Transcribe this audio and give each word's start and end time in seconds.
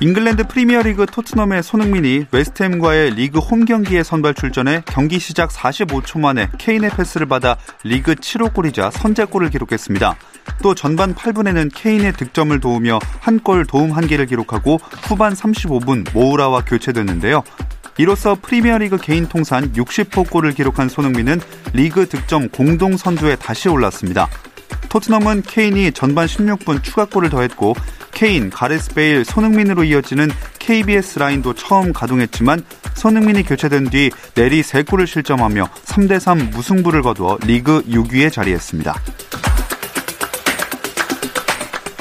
잉글랜드 0.00 0.46
프리미어리그 0.46 1.06
토트넘의 1.06 1.64
손흥민이 1.64 2.26
웨스트햄과의 2.30 3.14
리그 3.16 3.40
홈 3.40 3.64
경기에 3.64 4.04
선발 4.04 4.34
출전해 4.34 4.82
경기 4.86 5.18
시작 5.18 5.50
45초 5.50 6.20
만에 6.20 6.48
케인의 6.56 6.90
패스를 6.90 7.26
받아 7.26 7.56
리그 7.82 8.14
7호 8.14 8.54
골이자 8.54 8.92
선제골을 8.92 9.50
기록했습니다. 9.50 10.16
또 10.62 10.76
전반 10.76 11.16
8분에는 11.16 11.70
케인의 11.74 12.12
득점을 12.12 12.58
도우며 12.60 13.00
한 13.20 13.40
골 13.42 13.64
도움 13.66 13.92
한 13.92 14.06
개를 14.06 14.26
기록하고 14.26 14.78
후반 15.02 15.32
35분 15.32 16.12
모우라와 16.12 16.64
교체됐는데요. 16.64 17.42
이로써 17.96 18.36
프리미어리그 18.40 18.98
개인 18.98 19.26
통산 19.28 19.72
60호 19.72 20.30
골을 20.30 20.52
기록한 20.52 20.88
손흥민은 20.88 21.40
리그 21.72 22.08
득점 22.08 22.50
공동 22.50 22.96
선두에 22.96 23.34
다시 23.36 23.68
올랐습니다. 23.68 24.28
토트넘은 24.88 25.42
케인이 25.42 25.92
전반 25.92 26.26
16분 26.26 26.82
추가골을 26.82 27.30
더했고 27.30 27.74
케인, 28.12 28.50
가레스 28.50 28.94
베일, 28.94 29.24
손흥민으로 29.24 29.84
이어지는 29.84 30.30
KBS 30.58 31.18
라인도 31.18 31.54
처음 31.54 31.92
가동했지만 31.92 32.64
손흥민이 32.94 33.44
교체된 33.44 33.90
뒤 33.90 34.10
내리 34.34 34.62
3골을 34.62 35.06
실점하며 35.06 35.68
3대3 35.84 36.50
무승부를 36.50 37.02
거두어 37.02 37.38
리그 37.44 37.82
6위에 37.82 38.32
자리했습니다. 38.32 38.94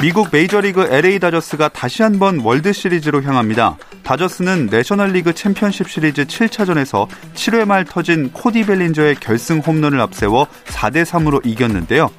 미국 0.01 0.29
메이저리그 0.31 0.87
LA 0.91 1.17
다저스가 1.19 1.69
다시 1.69 2.03
한번 2.03 2.39
월드 2.39 2.71
시리즈로 2.71 3.23
향합니다. 3.23 3.77
다저스는 4.03 4.67
내셔널리그 4.67 5.33
챔피언십 5.33 5.89
시리즈 5.89 6.23
7차전에서 6.25 7.07
7회 7.33 7.65
말 7.65 7.83
터진 7.83 8.31
코디 8.31 8.65
벨린저의 8.67 9.15
결승 9.15 9.59
홈런을 9.59 9.99
앞세워 9.99 10.47
4대 10.65 11.03
3으로 11.03 11.45
이겼는데요. 11.45 12.11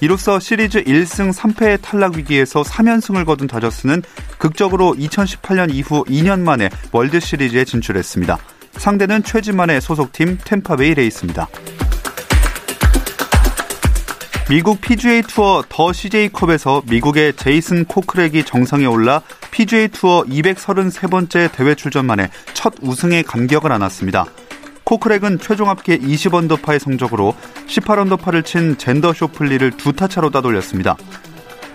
이로써 0.00 0.38
시리즈 0.38 0.84
1승 0.84 1.32
3패의 1.32 1.80
탈락 1.80 2.16
위기에서 2.16 2.62
3연승을 2.62 3.24
거둔 3.24 3.46
다저스는 3.46 4.02
극적으로 4.36 4.94
2018년 4.94 5.72
이후 5.72 6.04
2년 6.04 6.40
만에 6.40 6.68
월드 6.92 7.18
시리즈에 7.18 7.64
진출했습니다. 7.64 8.36
상대는 8.72 9.22
최지만의 9.22 9.80
소속팀 9.80 10.38
탬파베이 10.44 10.94
레이스입니다. 10.94 11.48
미국 14.50 14.80
PGA 14.80 15.22
투어 15.22 15.64
더 15.68 15.92
CJ컵에서 15.92 16.82
미국의 16.86 17.32
제이슨 17.32 17.84
코크렉이 17.86 18.44
정상에 18.44 18.84
올라 18.84 19.22
PGA 19.50 19.88
투어 19.88 20.22
233번째 20.24 21.50
대회 21.52 21.74
출전 21.74 22.04
만에 22.04 22.28
첫 22.52 22.74
우승에 22.80 23.22
감격을 23.22 23.72
안았습니다. 23.72 24.26
코크렉은 24.86 25.40
최종 25.40 25.68
합계 25.68 25.98
20언더파의 25.98 26.78
성적으로 26.78 27.34
18언더파를 27.66 28.44
친 28.44 28.78
젠더 28.78 29.12
쇼플리를 29.12 29.72
두 29.72 29.92
타차로 29.92 30.30
따돌렸습니다. 30.30 30.96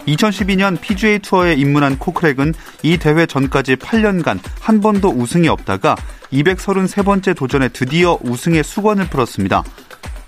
2012년 0.08 0.80
PGA 0.80 1.20
투어에 1.20 1.54
입문한 1.54 2.00
코크렉은 2.00 2.54
이 2.84 2.98
대회 2.98 3.26
전까지 3.26 3.76
8년간 3.76 4.40
한 4.62 4.80
번도 4.80 5.10
우승이 5.10 5.50
없다가 5.50 5.98
233번째 6.32 7.36
도전에 7.36 7.68
드디어 7.68 8.18
우승의 8.22 8.64
수건을 8.64 9.10
풀었습니다. 9.10 9.64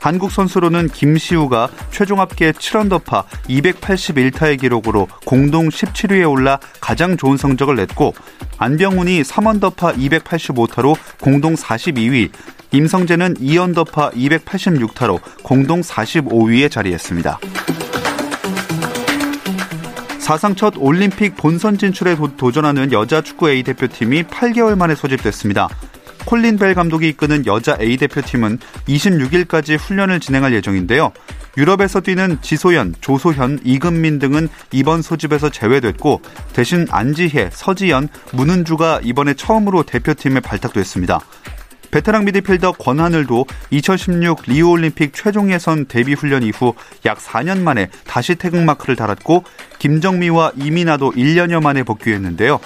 한국 0.04 0.32
선수로는 0.32 0.90
김시우가 0.90 1.70
최종 1.90 2.20
합계 2.20 2.52
7언더파 2.52 3.24
281타의 3.48 4.60
기록으로 4.60 5.08
공동 5.24 5.70
17위에 5.70 6.30
올라 6.30 6.60
가장 6.82 7.16
좋은 7.16 7.38
성적을 7.38 7.78
냈고 7.78 8.14
안병훈이 8.58 9.22
3언더파 9.22 9.98
285타로 9.98 10.98
공동 11.22 11.56
42위, 11.56 12.32
임성재는 12.74 13.36
2언더파 13.36 14.14
286타로 14.16 15.22
공동 15.44 15.82
45위에 15.82 16.72
자리했습니다. 16.72 17.40
사상 20.18 20.56
첫 20.56 20.74
올림픽 20.78 21.36
본선 21.38 21.78
진출에 21.78 22.16
도, 22.36 22.52
전하는 22.52 22.92
여자 22.92 23.22
축구 23.22 23.52
A 23.52 23.62
대표팀이 23.62 24.24
8개월 24.24 24.76
만에 24.76 24.96
소집됐습니다. 24.96 25.70
콜린 26.26 26.58
벨 26.58 26.74
감독이 26.74 27.10
이끄는 27.10 27.46
여자 27.46 27.78
A 27.80 27.96
대표팀은 27.98 28.58
26일까지 28.88 29.78
훈련을 29.78 30.20
진행할 30.20 30.54
예정인데요. 30.56 31.12
유럽에서 31.58 32.02
뛰는 32.02 32.40
지소연, 32.42 32.96
조소현, 33.02 33.60
이금민 33.64 34.18
등은 34.18 34.50
이번 34.72 35.04
소집에서 35.04 35.50
제외됐고 35.50 36.22
대신 36.54 36.88
안지혜, 36.90 37.52
서지연, 37.52 38.10
문은주가 38.32 39.02
이번에 39.04 39.36
처음으로 39.36 39.84
대표팀에 39.84 40.40
발탁됐습니다. 40.40 41.20
베테랑 41.94 42.26
미드필더 42.26 42.72
권하늘도 42.72 43.46
2016 43.70 44.42
리우올림픽 44.48 45.14
최종 45.14 45.52
예선 45.52 45.86
데뷔 45.86 46.16
훈련 46.16 46.42
이후 46.42 46.74
약 47.06 47.20
4년 47.20 47.62
만에 47.62 47.90
다시 48.08 48.34
태극마크를 48.34 48.96
달았고 48.96 49.44
김정미와 49.78 50.54
이민아도 50.56 51.12
1년여 51.12 51.62
만에 51.62 51.84
복귀했는데요. 51.84 52.60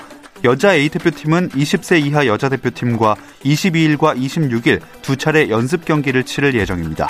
여자 0.45 0.73
A대표팀은 0.73 1.49
20세 1.49 2.05
이하 2.05 2.25
여자 2.25 2.47
대표팀과 2.47 3.17
22일과 3.43 4.17
26일 4.17 4.79
두 5.01 5.17
차례 5.17 5.49
연습 5.49 5.83
경기를 5.83 6.23
치를 6.23 6.53
예정입니다. 6.53 7.09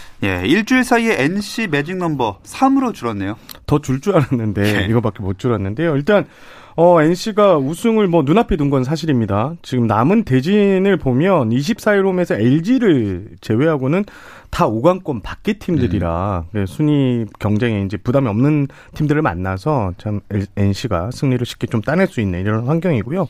예, 0.23 0.43
일주일 0.45 0.83
사이에 0.83 1.15
NC 1.23 1.67
매직 1.67 1.97
넘버 1.97 2.39
3으로 2.43 2.93
줄었네요. 2.93 3.37
더 3.65 3.79
줄 3.79 3.99
줄 4.01 4.15
알았는데 4.15 4.61
네. 4.61 4.85
이거밖에 4.89 5.23
못 5.23 5.39
줄었는데요. 5.39 5.95
일단 5.95 6.25
어, 6.75 7.01
NC가 7.01 7.57
우승을 7.57 8.07
뭐 8.07 8.21
눈앞에 8.23 8.55
둔 8.55 8.69
건 8.69 8.83
사실입니다. 8.83 9.53
지금 9.61 9.87
남은 9.87 10.23
대진을 10.23 10.97
보면 10.97 11.49
24일 11.49 12.05
홈에서 12.05 12.35
LG를 12.35 13.29
제외하고는 13.41 14.05
다 14.51 14.67
5강권 14.67 15.23
밖의 15.23 15.55
팀들이라 15.55 16.45
네. 16.51 16.65
순위 16.65 17.25
경쟁에 17.39 17.83
이제 17.83 17.95
부담이 17.95 18.27
없는 18.27 18.67
팀들을 18.93 19.21
만나서 19.21 19.93
참 19.97 20.19
NC가 20.57 21.09
승리를 21.11 21.43
쉽게 21.45 21.67
좀 21.67 21.81
따낼 21.81 22.07
수 22.07 22.19
있는 22.19 22.41
이런 22.41 22.67
환경이고요. 22.67 23.27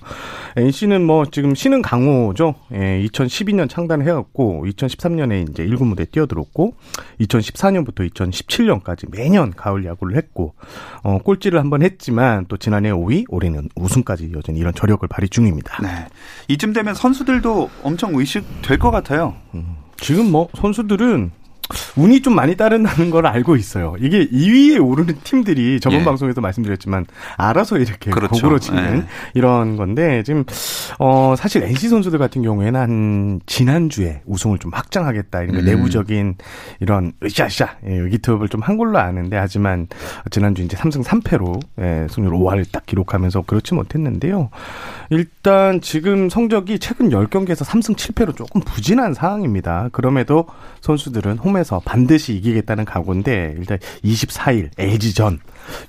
NC는 0.58 1.06
뭐 1.06 1.26
지금 1.26 1.54
신은 1.54 1.84
강호죠. 1.84 2.56
예, 2.74 3.06
2012년 3.06 3.70
창단을 3.70 4.06
해왔고 4.08 4.66
2013년에 4.68 5.50
이제 5.50 5.66
1군 5.66 5.86
무대 5.86 6.06
뛰어들었고 6.06 6.74
2014년부터 7.22 8.10
2017년까지 8.12 9.10
매년 9.12 9.52
가을 9.52 9.86
야구를 9.86 10.18
했고 10.18 10.56
어, 11.04 11.20
꼴찌를 11.20 11.60
한번 11.60 11.84
했지만 11.84 12.46
또 12.48 12.58
지난해 12.58 12.90
5위, 12.90 13.26
올해는 13.30 13.70
우승까지 13.76 14.32
여전히 14.36 14.60
이런 14.60 14.74
저력을 14.74 15.08
발휘 15.08 15.30
중입니다. 15.30 15.82
네. 15.84 16.08
이쯤 16.48 16.74
되면 16.74 16.96
선수들도 16.96 17.70
엄청 17.84 18.16
의식될 18.16 18.80
것 18.80 18.90
같아요. 18.90 19.36
음. 19.54 19.76
지금 20.01 20.31
뭐 20.31 20.50
선수들은 20.56 21.31
운이 21.98 22.22
좀 22.22 22.36
많이 22.36 22.56
따른다는 22.56 23.10
걸 23.10 23.26
알고 23.28 23.56
있어요. 23.58 23.96
이게 24.00 24.28
2위에 24.28 24.84
오르는 24.84 25.18
팀들이 25.24 25.80
저번 25.80 26.00
예. 26.00 26.04
방송에서 26.06 26.42
말씀드렸지만 26.42 27.06
알아서 27.38 27.78
이렇게 27.78 28.12
그렇죠. 28.12 28.36
고구러지는 28.36 28.98
예. 29.00 29.04
이런 29.34 29.76
건데 29.76 30.24
지금 30.24 30.46
어 30.98 31.36
사실 31.38 31.64
NC 31.64 31.90
선수들 31.90 32.20
같은 32.20 32.42
경우에는 32.42 32.80
한 32.80 33.42
지난주에 33.46 34.22
우승을 34.26 34.60
좀 34.60 34.72
확장하겠다 34.74 35.44
이런 35.44 35.56
음. 35.58 35.66
내부적인 35.66 36.36
이런 36.80 37.12
으쌰으쌰 37.24 37.78
예, 37.86 37.96
의기투합을 37.96 38.48
좀 38.48 38.62
한 38.62 38.78
걸로 38.78 39.00
아는데 39.00 39.38
하지만 39.38 39.88
지난주 40.30 40.62
이제 40.62 40.78
3승 40.78 41.04
3패로 41.04 41.60
예, 41.80 42.08
승률 42.10 42.34
5할을 42.34 42.66
딱 42.72 42.86
기록하면서 42.86 43.42
그렇지 43.42 43.74
못했는데요. 43.74 44.50
일단 45.10 45.82
지금 45.82 46.30
성적이 46.30 46.80
최근 46.80 47.10
10경기에서 47.10 47.66
3승 47.66 47.96
7패로 47.96 48.36
조금 48.36 48.62
부진한 48.62 49.14
상황입니다. 49.14 49.90
그럼에도 49.92 50.46
선수들은 50.82 51.40
홈에 51.40 51.61
서 51.63 51.81
반드시 51.84 52.34
이기겠다는 52.36 52.86
각오인데 52.86 53.56
일단 53.58 53.78
24일 54.04 54.69
LG전 54.78 55.40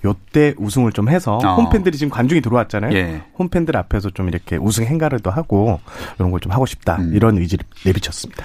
요때 0.04 0.54
우승을 0.58 0.92
좀 0.92 1.08
해서 1.08 1.38
어. 1.42 1.54
홈팬들이 1.56 1.96
지금 1.96 2.10
관중이 2.10 2.40
들어왔잖아요. 2.40 2.94
예. 2.96 3.22
홈팬들 3.38 3.76
앞에서 3.76 4.10
좀 4.10 4.28
이렇게 4.28 4.56
우승 4.56 4.84
행가를도 4.84 5.30
하고 5.30 5.80
이런 6.18 6.30
걸 6.30 6.40
좀 6.40 6.52
하고 6.52 6.66
싶다. 6.66 6.96
음. 6.96 7.12
이런 7.14 7.38
의지를 7.38 7.64
내비쳤습니다. 7.84 8.44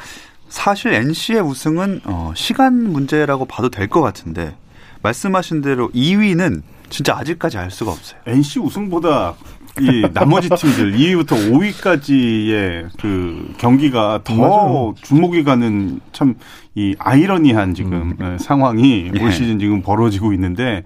사실 0.49 0.93
NC의 0.93 1.41
우승은 1.41 2.01
어, 2.05 2.31
시간 2.35 2.91
문제라고 2.91 3.45
봐도 3.45 3.69
될 3.69 3.87
것 3.89 4.01
같은데 4.01 4.55
말씀하신 5.01 5.61
대로 5.61 5.89
2위는 5.91 6.61
진짜 6.89 7.17
아직까지 7.17 7.57
알 7.57 7.69
수가 7.71 7.91
없어요. 7.91 8.19
NC 8.27 8.59
우승보다 8.59 9.35
이 9.79 10.07
나머지 10.13 10.49
팀들 10.49 10.93
2위부터 10.93 11.51
5위까지의 11.51 12.89
그 12.99 13.53
경기가 13.57 14.21
더 14.23 14.35
맞아요. 14.35 14.93
주목이 15.01 15.43
가는 15.43 15.99
참 16.11 16.35
이 16.77 16.95
아이러니한 16.99 17.73
지금 17.73 18.13
음. 18.21 18.37
상황이 18.39 19.09
예. 19.11 19.23
올 19.23 19.31
시즌 19.31 19.57
지금 19.57 19.81
벌어지고 19.81 20.31
있는데 20.33 20.83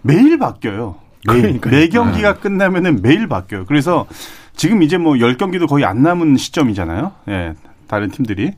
매일 0.00 0.38
바뀌어요. 0.38 0.96
매일 1.30 1.60
매 1.70 1.88
경기가 1.88 2.32
네. 2.32 2.40
끝나면은 2.40 3.02
매일 3.02 3.28
바뀌어요. 3.28 3.66
그래서 3.66 4.06
지금 4.56 4.82
이제 4.82 4.96
뭐 4.96 5.16
10경기도 5.16 5.68
거의 5.68 5.84
안 5.84 6.02
남은 6.02 6.38
시점이잖아요. 6.38 7.12
예. 7.28 7.52
다른 7.88 8.08
팀들이. 8.10 8.52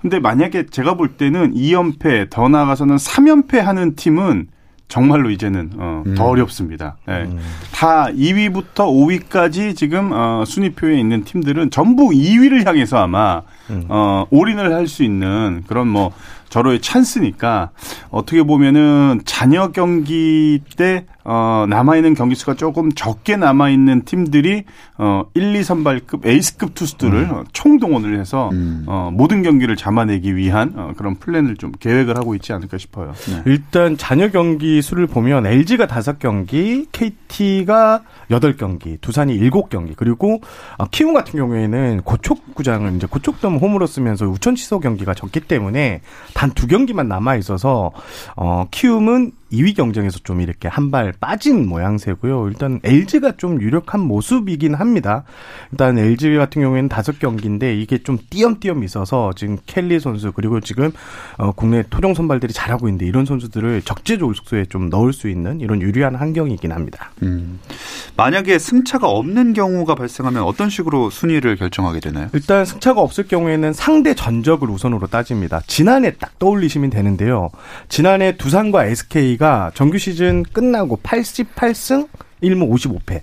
근데 0.00 0.18
만약에 0.18 0.66
제가 0.70 0.94
볼 0.94 1.18
때는 1.18 1.52
2연패 1.52 2.30
더 2.30 2.48
나아가서는 2.48 2.96
3연패 2.96 3.58
하는 3.58 3.94
팀은 3.94 4.48
정말로 4.90 5.30
이제는 5.30 5.70
어, 5.78 6.02
음. 6.04 6.14
더 6.14 6.24
어렵습니다. 6.26 6.96
네. 7.06 7.22
음. 7.22 7.38
다 7.72 8.08
2위부터 8.08 8.74
5위까지 8.74 9.74
지금 9.74 10.10
어, 10.12 10.44
순위표에 10.46 10.98
있는 10.98 11.24
팀들은 11.24 11.70
전부 11.70 12.10
2위를 12.10 12.66
향해서 12.66 12.98
아마 12.98 13.40
음. 13.70 13.84
어, 13.88 14.26
올인을 14.30 14.74
할 14.74 14.86
수 14.90 15.04
있는 15.04 15.62
그런 15.68 15.86
뭐 15.86 16.10
저로의 16.48 16.80
찬스니까 16.80 17.70
어떻게 18.10 18.42
보면은 18.42 19.20
잔여 19.24 19.68
경기 19.68 20.60
때 20.76 21.06
어, 21.24 21.66
남아있는 21.68 22.14
경기 22.14 22.34
수가 22.34 22.54
조금 22.54 22.92
적게 22.92 23.36
남아있는 23.36 24.04
팀들이 24.04 24.64
어, 24.98 25.24
1, 25.34 25.56
2 25.56 25.64
선발급 25.64 26.26
에이스급 26.26 26.74
투수들을 26.74 27.18
음. 27.30 27.44
총동원을 27.52 28.18
해서 28.20 28.50
음. 28.52 28.84
어, 28.86 29.10
모든 29.12 29.42
경기를 29.42 29.74
잡아내기 29.76 30.36
위한 30.36 30.74
어, 30.76 30.92
그런 30.96 31.16
플랜을 31.16 31.56
좀 31.56 31.72
계획을 31.72 32.16
하고 32.16 32.34
있지 32.34 32.52
않을까 32.52 32.78
싶어요. 32.78 33.12
네. 33.28 33.42
일단 33.46 33.96
잔여 33.96 34.30
경기 34.30 34.80
수를 34.82 35.06
보면 35.06 35.46
LG가 35.46 35.86
5경기, 35.86 36.86
KT가 36.92 38.02
8경기, 38.30 39.00
두산이 39.00 39.38
7경기, 39.38 39.94
그리고 39.96 40.40
어, 40.78 40.86
키움 40.90 41.14
같은 41.14 41.38
경우에는 41.38 42.02
고척구장을 42.02 42.94
이제 42.96 43.06
고척돔 43.08 43.56
홈으로 43.56 43.86
쓰면서 43.86 44.26
우천 44.26 44.54
취소 44.54 44.78
경기가 44.78 45.14
적기 45.14 45.40
때문에 45.40 46.00
단 46.34 46.50
두 46.60 46.66
경기만 46.66 47.08
남아 47.08 47.36
있어서 47.36 47.90
어, 48.36 48.66
키움은 48.70 49.32
2위 49.52 49.74
경쟁에서 49.76 50.18
좀 50.24 50.40
이렇게 50.40 50.68
한 50.68 50.90
발 50.90 51.12
빠진 51.20 51.68
모양새고요. 51.68 52.48
일단 52.48 52.80
LG가 52.82 53.32
좀 53.36 53.60
유력한 53.62 54.00
모습이긴 54.00 54.74
합니다. 54.74 55.22
일단 55.70 55.96
LG 55.98 56.34
같은 56.36 56.62
경우에는 56.62 56.88
다섯 56.88 57.18
경기인데 57.20 57.76
이게 57.76 57.98
좀 57.98 58.18
띄엄띄엄 58.28 58.82
있어서 58.82 59.30
지금 59.36 59.56
켈리 59.66 60.00
선수 60.00 60.32
그리고 60.32 60.58
지금 60.58 60.90
어 61.38 61.52
국내 61.52 61.84
토종 61.88 62.14
선발들이 62.14 62.52
잘하고 62.52 62.88
있는데 62.88 63.06
이런 63.06 63.24
선수들을 63.24 63.82
적재적소에 63.82 64.64
좀 64.64 64.90
넣을 64.90 65.12
수 65.12 65.28
있는 65.28 65.60
이런 65.60 65.80
유리한 65.80 66.16
환경이긴 66.16 66.72
합니다. 66.72 67.12
음. 67.22 67.60
만약에 68.16 68.58
승차가 68.58 69.08
없는 69.08 69.52
경우가 69.52 69.94
발생하면 69.94 70.42
어떤 70.42 70.70
식으로 70.70 71.10
순위를 71.10 71.54
결정하게 71.56 72.00
되나요? 72.00 72.28
일단 72.32 72.64
승차가 72.64 73.00
없을 73.00 73.28
경우에는 73.28 73.72
상대 73.72 74.14
전적을 74.14 74.68
우선으로 74.68 75.06
따집니다. 75.06 75.60
지난해 75.68 76.12
딱 76.18 76.38
떠올리시면 76.40 76.90
되는데요. 76.90 77.50
지난해 77.88 78.36
두산과 78.36 78.86
SK 78.86 79.36
SK가 79.40 79.72
정규 79.74 79.98
시즌 79.98 80.42
끝나고 80.44 81.00
88승 81.02 82.08
1무 82.42 82.70
55패 82.70 83.22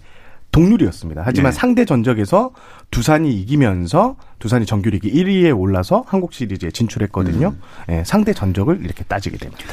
동률이었습니다. 0.51 1.21
하지만 1.23 1.51
네. 1.51 1.57
상대 1.57 1.85
전적에서 1.85 2.51
두산이 2.89 3.31
이기면서 3.41 4.15
두산이 4.39 4.65
정규리그 4.65 5.07
1위에 5.09 5.57
올라서 5.57 6.03
한국 6.07 6.33
시리즈에 6.33 6.71
진출했거든요. 6.71 7.49
음. 7.49 7.61
네, 7.87 8.03
상대 8.05 8.33
전적을 8.33 8.81
이렇게 8.83 9.03
따지게 9.03 9.37
됩니다. 9.37 9.63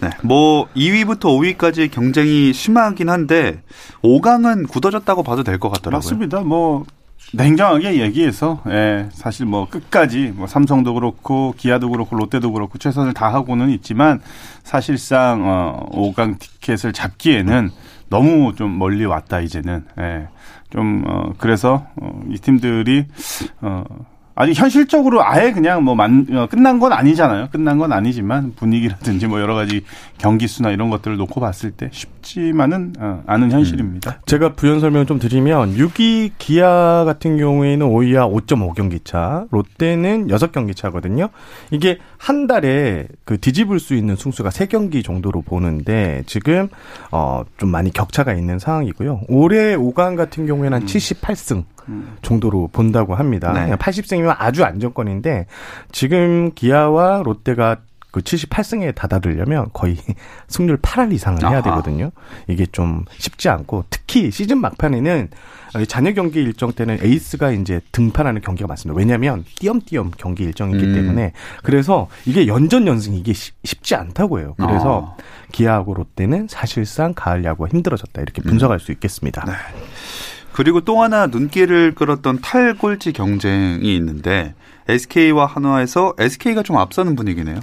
네. 0.00 0.10
뭐 0.22 0.68
2위부터 0.76 1.20
5위까지 1.56 1.90
경쟁이 1.90 2.52
심하긴 2.52 3.08
한데 3.08 3.62
5강은 4.02 4.68
굳어졌다고 4.68 5.22
봐도 5.22 5.42
될 5.44 5.58
것 5.58 5.68
같더라고요. 5.70 5.96
맞습니다. 5.98 6.40
뭐 6.40 6.84
냉정하게 7.32 8.00
얘기해서 8.00 8.62
예, 8.68 9.08
사실 9.12 9.44
뭐 9.46 9.68
끝까지 9.68 10.32
뭐 10.34 10.46
삼성도 10.46 10.94
그렇고 10.94 11.54
기아도 11.56 11.90
그렇고 11.90 12.16
롯데도 12.16 12.52
그렇고 12.52 12.78
최선을 12.78 13.12
다하고는 13.12 13.70
있지만 13.70 14.20
사실상 14.62 15.42
어 15.44 15.88
5강 15.92 16.38
티켓을 16.38 16.92
잡기에는 16.92 17.70
너무 18.08 18.54
좀 18.54 18.78
멀리 18.78 19.04
왔다 19.04 19.40
이제는 19.40 19.84
예. 19.98 20.28
좀 20.70 21.04
어, 21.06 21.32
그래서 21.38 21.86
어, 21.96 22.22
이 22.28 22.38
팀들이 22.38 23.06
어 23.60 23.84
아니 24.40 24.52
현실적으로 24.52 25.24
아예 25.24 25.50
그냥 25.50 25.82
뭐 25.82 25.96
만, 25.96 26.24
어, 26.30 26.46
끝난 26.46 26.78
건 26.78 26.92
아니잖아요. 26.92 27.48
끝난 27.50 27.76
건 27.76 27.92
아니지만 27.92 28.52
분위기라든지 28.54 29.26
뭐 29.26 29.40
여러 29.40 29.56
가지 29.56 29.82
경기 30.16 30.46
수나 30.46 30.70
이런 30.70 30.90
것들을 30.90 31.16
놓고 31.16 31.40
봤을 31.40 31.72
때 31.72 31.90
쉽지만은 31.92 32.92
어, 33.00 33.24
않은 33.26 33.50
현실입니다. 33.50 34.10
음. 34.12 34.22
제가 34.26 34.52
부연 34.52 34.78
설명 34.78 35.06
좀 35.06 35.18
드리면 35.18 35.74
6위 35.74 36.30
기아 36.38 37.02
같은 37.04 37.36
경우에는 37.36 37.84
5위와 37.84 38.32
5.5 38.46 38.74
경기 38.76 39.00
차, 39.00 39.46
롯데는 39.50 40.30
6 40.30 40.52
경기 40.52 40.72
차거든요. 40.72 41.30
이게 41.72 41.98
한 42.18 42.46
달에 42.46 43.06
그 43.24 43.38
뒤집을 43.38 43.78
수 43.80 43.94
있는 43.94 44.16
승수가 44.16 44.50
3경기 44.50 45.04
정도로 45.04 45.42
보는데 45.42 46.22
지금 46.26 46.68
어 47.10 47.44
좀 47.56 47.70
많이 47.70 47.92
격차가 47.92 48.34
있는 48.34 48.58
상황이고요. 48.58 49.22
올해 49.28 49.76
5강 49.76 50.16
같은 50.16 50.46
경우에는 50.46 50.78
한 50.80 50.86
78승 50.86 51.64
정도로 52.22 52.68
본다고 52.72 53.14
합니다. 53.14 53.52
네. 53.52 53.74
80승이면 53.76 54.34
아주 54.38 54.64
안정권인데 54.64 55.46
지금 55.90 56.52
기아와 56.54 57.22
롯데가 57.24 57.78
그 58.10 58.20
78승에 58.20 58.94
다다르려면 58.94 59.68
거의 59.72 59.96
승률 60.48 60.78
8할 60.78 61.12
이상을 61.12 61.42
해야 61.48 61.62
되거든요. 61.62 62.10
이게 62.46 62.66
좀 62.66 63.04
쉽지 63.18 63.48
않고 63.48 63.84
특히 63.90 64.30
시즌 64.30 64.60
막판에는 64.60 65.28
잔여 65.86 66.12
경기 66.14 66.40
일정 66.40 66.72
때는 66.72 66.98
에이스가 67.02 67.52
이제 67.52 67.80
등판하는 67.92 68.40
경기가 68.40 68.66
많습니다. 68.66 68.98
왜냐하면 68.98 69.44
띄엄띄엄 69.56 70.12
경기 70.16 70.44
일정이기 70.44 70.82
음. 70.82 70.94
때문에 70.94 71.32
그래서 71.62 72.08
이게 72.24 72.46
연전 72.46 72.86
연승 72.86 73.14
이게 73.14 73.32
쉽지 73.34 73.94
않다고 73.94 74.40
해요. 74.40 74.54
그래서 74.56 74.98
어. 74.98 75.16
기아하고 75.52 75.94
롯데는 75.94 76.48
사실상 76.48 77.12
가을 77.14 77.44
야구가 77.44 77.68
힘들어졌다 77.70 78.20
이렇게 78.22 78.40
분석할 78.42 78.76
음. 78.76 78.78
수 78.78 78.92
있겠습니다. 78.92 79.44
네. 79.44 79.52
그리고 80.52 80.80
또 80.80 81.02
하나 81.02 81.26
눈길을 81.26 81.94
끌었던 81.94 82.40
탈골지 82.40 83.12
경쟁이 83.12 83.94
있는데 83.94 84.54
SK와 84.88 85.46
한화에서 85.46 86.14
SK가 86.18 86.62
좀 86.62 86.78
앞서는 86.78 87.14
분위기네요. 87.14 87.60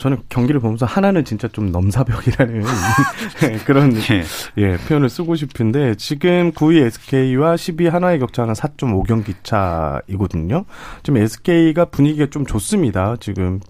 저는 0.00 0.18
경기를 0.28 0.60
보면서 0.60 0.86
하나는 0.86 1.24
진짜 1.24 1.48
좀 1.48 1.70
넘사벽이라는 1.72 2.62
네, 3.40 3.58
그런 3.64 3.94
예. 3.96 4.22
예, 4.56 4.76
표현을 4.76 5.08
쓰고 5.08 5.34
싶은데 5.36 5.94
지금 5.96 6.52
9위 6.52 6.82
SK와 6.84 7.54
10위 7.54 7.88
하나의 7.88 8.18
격차는 8.18 8.54
4.5경기 8.54 9.34
차이거든요. 9.42 10.64
지금 11.02 11.20
SK가 11.22 11.86
분위기가 11.86 12.26
좀 12.30 12.44
좋습니다. 12.46 13.16
지금 13.20 13.60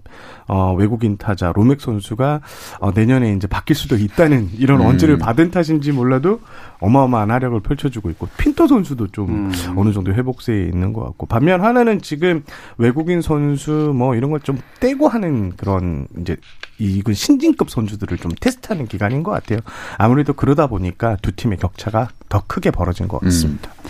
어, 0.47 0.73
외국인 0.73 1.17
타자 1.17 1.53
로맥 1.55 1.79
선수가 1.79 2.41
어, 2.79 2.91
내년에 2.91 3.33
이제 3.33 3.47
바뀔 3.47 3.75
수도 3.75 3.95
있다는 3.95 4.49
이런 4.57 4.81
음. 4.81 4.87
언지를 4.87 5.17
받은 5.17 5.51
탓인지 5.51 5.91
몰라도 5.93 6.41
어마어마한 6.79 7.31
활약을 7.31 7.61
펼쳐주고 7.61 8.09
있고 8.11 8.27
핀터 8.37 8.67
선수도 8.67 9.07
좀 9.07 9.29
음. 9.29 9.51
어느 9.77 9.93
정도 9.93 10.13
회복세에 10.13 10.63
있는 10.63 10.91
것 10.93 11.03
같고 11.03 11.27
반면 11.27 11.61
하나는 11.61 12.01
지금 12.01 12.43
외국인 12.77 13.21
선수 13.21 13.93
뭐 13.95 14.15
이런 14.15 14.29
걸 14.29 14.41
좀 14.43 14.57
떼고 14.79 15.07
하는 15.07 15.51
그런 15.55 16.07
이제 16.21 16.37
이건 16.79 17.13
신진급 17.13 17.69
선수들을 17.69 18.17
좀 18.17 18.31
테스트하는 18.39 18.87
기간인 18.87 19.23
것 19.23 19.31
같아요. 19.31 19.59
아무래도 19.97 20.33
그러다 20.33 20.67
보니까 20.67 21.17
두 21.21 21.31
팀의 21.31 21.57
격차가 21.59 22.09
더 22.29 22.43
크게 22.47 22.71
벌어진 22.71 23.07
것 23.07 23.19
같습니다. 23.21 23.71
음. 23.71 23.89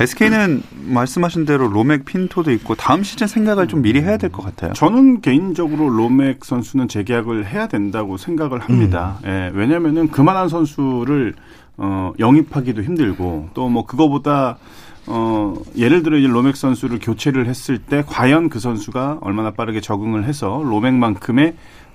SK는 0.00 0.62
말씀하신 0.86 1.44
대로 1.44 1.68
로맥 1.68 2.04
핀토도 2.06 2.50
있고 2.52 2.74
다음 2.74 3.02
시즌 3.02 3.26
생각을 3.26 3.68
좀 3.68 3.82
미리 3.82 4.00
해야 4.00 4.16
될 4.16 4.30
것 4.30 4.42
같아요. 4.42 4.72
저는 4.72 5.20
개인적으로 5.20 5.88
로맥 5.90 6.44
선수는 6.44 6.88
재계약을 6.88 7.46
해야 7.46 7.68
된다고 7.68 8.16
생각을 8.16 8.58
합니다. 8.60 9.18
음. 9.24 9.28
예, 9.28 9.50
왜냐면은 9.54 10.10
그만한 10.10 10.48
선수를 10.48 11.34
어, 11.76 12.12
영입하기도 12.18 12.82
힘들고 12.82 13.50
또 13.54 13.68
뭐 13.68 13.86
그거보다 13.86 14.58
어, 15.06 15.54
예를 15.76 16.02
들어 16.02 16.16
이제 16.16 16.28
로맥 16.28 16.56
선수를 16.56 16.98
교체를 17.00 17.46
했을 17.46 17.78
때 17.78 18.04
과연 18.06 18.48
그 18.48 18.60
선수가 18.60 19.18
얼마나 19.20 19.50
빠르게 19.50 19.80
적응을 19.80 20.24
해서 20.24 20.62
로맥만큼의 20.64 21.54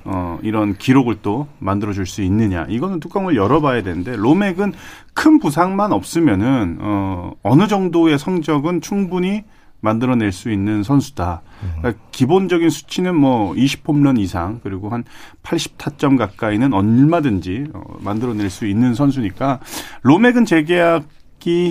어, 0.10 0.40
이런 0.42 0.78
기록을 0.78 1.18
또 1.22 1.48
만들어줄 1.60 2.06
수 2.06 2.22
있느냐. 2.22 2.66
이거는 2.70 3.02
뚜껑을 3.02 3.36
열어봐야 3.36 3.84
되는데, 3.84 4.16
로맥은 4.16 4.72
큰 5.14 5.38
부상만 5.40 5.92
없으면은, 5.92 6.78
어, 6.80 7.34
어느 7.44 7.68
정도의 7.68 8.18
성적은 8.18 8.80
충분히 8.80 9.44
만들어낼 9.80 10.32
수 10.32 10.50
있는 10.50 10.82
선수다. 10.82 11.42
그러니까 11.78 12.04
기본적인 12.12 12.70
수치는 12.70 13.16
뭐 13.16 13.54
20홈런 13.54 14.20
이상 14.20 14.60
그리고 14.64 14.90
한 14.90 15.04
80타점 15.44 16.18
가까이는 16.18 16.74
얼마든지 16.74 17.68
어, 17.74 17.82
만들어낼 18.00 18.50
수 18.50 18.66
있는 18.66 18.96
선수니까 18.96 19.60
로맥은 20.02 20.46
재계약이 20.46 21.06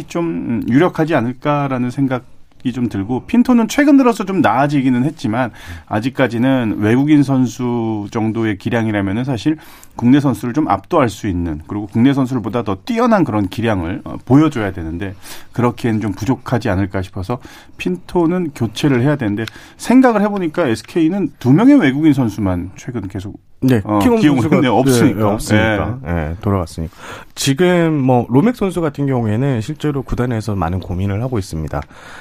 좀 0.07 0.63
유력하지 0.69 1.15
않을까라는 1.15 1.91
생각 1.91 2.25
좀 2.73 2.89
들고 2.89 3.27
핀토는 3.27 3.69
최근 3.69 3.97
들어서 3.97 4.25
좀 4.25 4.41
나아지기는 4.41 5.05
했지만 5.05 5.51
아직까지는 5.87 6.79
외국인 6.79 7.23
선수 7.23 8.07
정도의 8.11 8.59
기량이라면은 8.59 9.25
사실 9.25 9.57
국내 9.95 10.21
선수를 10.21 10.53
좀 10.53 10.69
압도할 10.69 11.09
수 11.09 11.29
있는 11.29 11.61
그리고 11.67 11.87
국내 11.87 12.13
선수들보다 12.13 12.63
더 12.63 12.77
뛰어난 12.85 13.25
그런 13.25 13.49
기량을 13.49 14.03
어, 14.05 14.17
보여줘야 14.25 14.73
되는데 14.73 15.15
그렇기엔 15.53 16.01
좀 16.01 16.13
부족하지 16.13 16.69
않을까 16.69 17.03
싶어서 17.03 17.39
핀토는 17.79 18.51
교체를 18.55 19.03
해야 19.03 19.17
되는데 19.17 19.45
생각을 19.77 20.23
해보니까 20.23 20.67
SK는 20.67 21.33
두 21.39 21.53
명의 21.53 21.77
외국인 21.77 22.13
선수만 22.13 22.73
최근 22.77 23.09
계속 23.09 23.46
네, 23.61 23.81
어, 23.85 23.99
기용을 23.99 24.45
했는데 24.45 24.69
없으니까. 24.69 25.19
네, 25.19 25.25
없으니까. 25.25 25.99
네. 26.03 26.13
네, 26.13 26.37
돌아왔으니까. 26.43 26.95
지금 27.35 27.95
뭐 27.95 28.27
로맥 28.29 28.55
선수 28.55 28.81
같은 28.81 29.07
경우에는 29.07 29.61
실제로 29.61 30.03
구단에서 30.03 30.55
많은 30.55 30.81
고민을 30.81 31.23
하고 31.23 31.39
있습니다. 31.39 31.81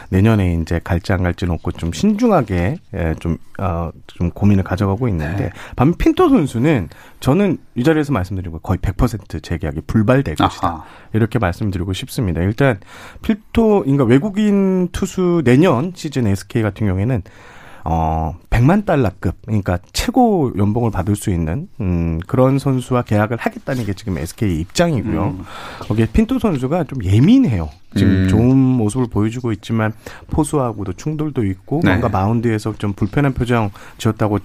내년에 0.10 0.56
이제 0.56 0.80
갈지 0.84 1.12
안 1.14 1.24
갈지 1.24 1.46
놓고 1.46 1.74
좀 1.74 1.92
신중하게 1.92 2.78
예, 2.94 3.16
좀, 3.20 3.38
어, 3.60 3.92
좀 4.08 4.32
고민을 4.32 4.64
가져가고 4.64 5.08
있는데 5.10 5.46
네. 5.46 5.50
반 5.76 5.94
핀토 5.94 6.30
선수는 6.30 6.90
저는 7.20 7.58
이 7.76 7.84
자리에서 7.84 8.14
말씀드리고 8.14 8.60
거의 8.60 8.78
100% 8.80 9.44
재계약이 9.44 9.82
불발될 9.88 10.36
것이다. 10.36 10.68
아하. 10.68 10.84
이렇게 11.14 11.40
말씀드리고 11.40 11.94
싶습니다. 11.94 12.42
일단 12.42 12.80
필토, 13.22 13.82
그러니까 13.82 14.06
외국인 14.06 14.90
투수 14.92 15.42
내년 15.44 15.92
시즌 15.96 16.28
SK 16.28 16.62
같은 16.62 16.88
경우에는 16.88 17.24
어, 17.88 18.36
100만 18.50 18.84
달러급, 18.84 19.36
그러니까 19.46 19.78
최고 19.94 20.52
연봉을 20.58 20.90
받을 20.90 21.16
수 21.16 21.30
있는, 21.30 21.70
음, 21.80 22.20
그런 22.26 22.58
선수와 22.58 23.04
계약을 23.04 23.38
하겠다는 23.38 23.86
게 23.86 23.94
지금 23.94 24.18
SK 24.18 24.60
입장이고요. 24.60 25.24
음. 25.24 25.44
거기에 25.82 26.08
핀토 26.12 26.40
선수가 26.40 26.86
좀 26.86 27.04
예민해요. 27.04 27.70
지금 27.96 28.24
음. 28.24 28.28
좋은 28.28 28.58
모습을 28.58 29.06
보여주고 29.08 29.52
있지만 29.52 29.94
포수하고도 30.32 30.94
충돌도 30.94 31.46
있고, 31.46 31.82
네. 31.84 31.92
뭔가 31.92 32.10
마운드에서 32.10 32.74
좀 32.80 32.94
불편한 32.94 33.34
표정 33.34 33.70
지었다고 34.00 34.40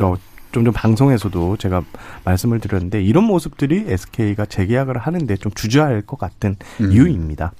어, 0.00 0.14
좀전 0.52 0.72
방송에서도 0.72 1.56
제가 1.56 1.82
말씀을 2.24 2.60
드렸는데 2.60 3.02
이런 3.02 3.24
모습들이 3.24 3.86
SK가 3.88 4.46
재계약을 4.46 4.98
하는데 4.98 5.36
좀 5.36 5.50
주저할 5.52 6.02
것 6.02 6.16
같은 6.16 6.54
음. 6.80 6.92
이유입니다. 6.92 7.52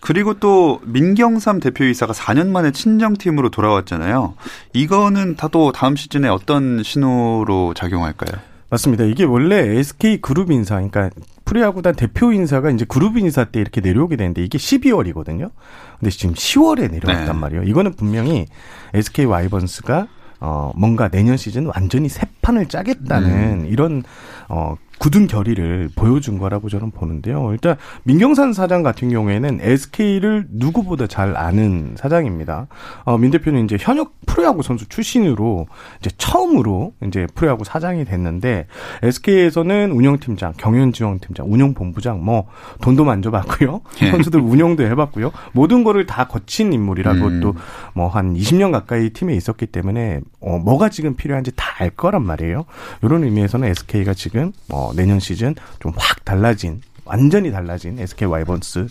그리고 0.00 0.34
또 0.34 0.80
민경삼 0.84 1.60
대표이사가 1.60 2.12
4년 2.12 2.48
만에 2.48 2.72
친정팀으로 2.72 3.50
돌아왔잖아요. 3.50 4.34
이거는 4.72 5.36
다도 5.36 5.72
다음 5.72 5.96
시즌에 5.96 6.28
어떤 6.28 6.82
신호로 6.82 7.74
작용할까요? 7.74 8.40
맞습니다. 8.70 9.04
이게 9.04 9.24
원래 9.24 9.78
SK 9.78 10.20
그룹 10.20 10.50
인사, 10.50 10.76
그러니까 10.76 11.10
프리야구단 11.44 11.96
대표 11.96 12.32
인사가 12.32 12.70
이제 12.70 12.84
그룹 12.88 13.18
인사 13.18 13.44
때 13.44 13.60
이렇게 13.60 13.80
내려오게 13.80 14.16
되는데 14.16 14.42
이게 14.42 14.56
12월이거든요. 14.56 15.50
근데 15.98 16.10
지금 16.10 16.34
10월에 16.34 16.90
내려왔단 16.90 17.26
네. 17.26 17.32
말이에요. 17.32 17.64
이거는 17.64 17.94
분명히 17.94 18.46
SK 18.94 19.24
와이번스가 19.26 20.06
어 20.42 20.72
뭔가 20.76 21.08
내년 21.08 21.36
시즌 21.36 21.66
완전히 21.66 22.08
새 22.08 22.26
판을 22.40 22.66
짜겠다는 22.66 23.64
음. 23.64 23.66
이런 23.68 24.04
어 24.48 24.76
굳은 25.00 25.28
결의를 25.28 25.88
보여준 25.96 26.38
거라고 26.38 26.68
저는 26.68 26.90
보는데요. 26.90 27.52
일단 27.52 27.76
민경산 28.02 28.52
사장 28.52 28.82
같은 28.82 29.08
경우에는 29.08 29.60
SK를 29.62 30.46
누구보다 30.50 31.06
잘 31.06 31.38
아는 31.38 31.94
사장입니다. 31.96 32.66
어, 33.04 33.16
민 33.16 33.30
대표는 33.30 33.64
이제 33.64 33.78
현역 33.80 34.12
프로야구 34.26 34.62
선수 34.62 34.86
출신으로 34.90 35.66
이제 36.00 36.10
처음으로 36.18 36.92
이제 37.06 37.26
프로야구 37.34 37.64
사장이 37.64 38.04
됐는데 38.04 38.66
SK에서는 39.02 39.90
운영팀장, 39.90 40.52
경연지원팀장, 40.58 41.50
운영본부장 41.50 42.22
뭐 42.22 42.46
돈도 42.82 43.04
만져봤고요. 43.04 43.80
예. 44.02 44.10
선수들 44.10 44.38
운영도 44.38 44.84
해봤고요. 44.84 45.32
모든 45.52 45.82
거를 45.82 46.04
다 46.04 46.28
거친 46.28 46.74
인물이라고 46.74 47.24
음. 47.26 47.40
또뭐 47.40 48.08
한 48.08 48.34
20년 48.34 48.70
가까이 48.70 49.10
팀에 49.10 49.34
있었기 49.34 49.64
때문에 49.66 50.20
어, 50.40 50.58
뭐가 50.58 50.90
지금 50.90 51.16
필요한지 51.16 51.52
다 51.56 51.70
알 51.80 51.88
거란 51.88 52.24
말이에요. 52.24 52.66
이런 53.02 53.24
의미에서는 53.24 53.66
SK가 53.68 54.12
지금 54.12 54.52
어, 54.70 54.89
내년 54.94 55.18
시즌 55.20 55.54
좀 55.80 55.92
확 55.96 56.24
달라진 56.24 56.80
완전히 57.04 57.50
달라진 57.50 57.98
SK 57.98 58.28
와이번스를 58.28 58.88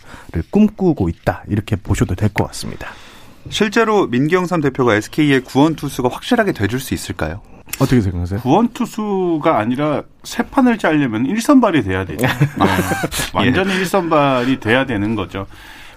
꿈꾸고 0.52 1.08
있다 1.10 1.44
이렇게 1.48 1.76
보셔도 1.76 2.16
될 2.16 2.30
것 2.30 2.46
같습니다. 2.48 2.88
실제로 3.50 4.08
민경삼 4.08 4.62
대표가 4.62 4.96
SK의 4.96 5.42
구원 5.46 5.76
투수가 5.76 6.10
확실하게 6.10 6.52
돼줄 6.52 6.80
수 6.80 6.94
있을까요? 6.94 7.42
어떻게 7.80 8.02
생각하세요? 8.02 8.42
구원 8.42 8.68
투수가 8.70 9.58
아니라 9.58 10.04
세 10.24 10.44
판을 10.44 10.78
짜려면 10.78 11.24
1선발이 11.26 11.84
돼야 11.86 12.04
되죠. 12.06 12.26
네. 12.26 12.34
완전히 13.34 13.74
예. 13.80 13.84
1선발이 13.84 14.60
돼야 14.60 14.86
되는 14.86 15.16
거죠. 15.16 15.46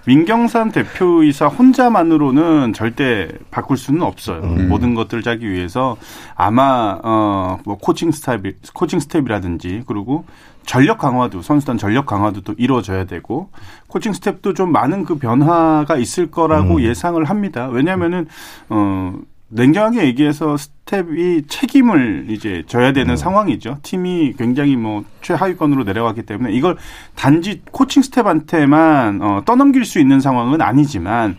민경삼 0.04 0.73
대표이사 0.73 1.47
혼자만으로는 1.47 2.73
절대 2.73 3.28
바꿀 3.50 3.76
수는 3.76 4.02
없어요. 4.02 4.40
음. 4.42 4.68
모든 4.68 4.94
것들을 4.94 5.23
짜기 5.23 5.49
위해서 5.49 5.97
아마 6.35 6.99
어뭐 7.02 7.78
코칭 7.80 8.11
스텝 8.11 8.42
코칭 8.75 8.99
스텝이라든지 8.99 9.85
그리고 9.87 10.25
전력 10.66 10.99
강화도 10.99 11.42
선수단 11.42 11.78
전력 11.78 12.06
강화도 12.06 12.40
또 12.40 12.54
이루어져야 12.56 13.04
되고 13.04 13.50
코칭 13.88 14.12
스텝도 14.12 14.54
좀 14.54 14.73
많은 14.73 15.04
그 15.04 15.18
변화가 15.18 15.97
있을 15.97 16.30
거라고 16.30 16.76
음. 16.76 16.80
예상을 16.82 17.23
합니다. 17.25 17.68
왜냐하면은 17.68 18.26
어 18.68 19.12
냉정하게 19.54 20.04
얘기해서 20.06 20.56
스텝이 20.56 21.42
책임을 21.47 22.26
이제 22.28 22.62
져야 22.66 22.92
되는 22.92 23.12
음. 23.12 23.16
상황이죠. 23.16 23.78
팀이 23.82 24.35
굉장히 24.38 24.76
뭐 24.76 25.04
최하위권으로 25.21 25.85
내려갔기 25.85 26.23
때문에 26.23 26.52
이걸 26.52 26.76
단지 27.14 27.61
코칭 27.71 28.02
스텝한테만 28.02 29.21
어, 29.21 29.42
떠넘길 29.44 29.85
수 29.85 29.99
있는 29.99 30.21
상황은 30.21 30.62
아니지만 30.62 31.37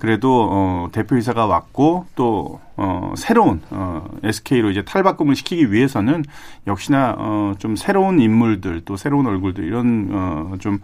그래도 0.00 0.48
어, 0.50 0.88
대표이사가 0.92 1.44
왔고 1.46 2.06
또 2.14 2.58
어, 2.76 3.12
새로운 3.18 3.60
어, 3.68 4.08
SK로 4.24 4.70
이제 4.70 4.82
탈바꿈을 4.82 5.36
시키기 5.36 5.70
위해서는 5.72 6.24
역시나 6.66 7.16
어, 7.18 7.52
좀 7.58 7.76
새로운 7.76 8.18
인물들 8.18 8.80
또 8.86 8.96
새로운 8.96 9.26
얼굴들 9.26 9.62
이런 9.62 10.08
어, 10.10 10.54
좀 10.58 10.78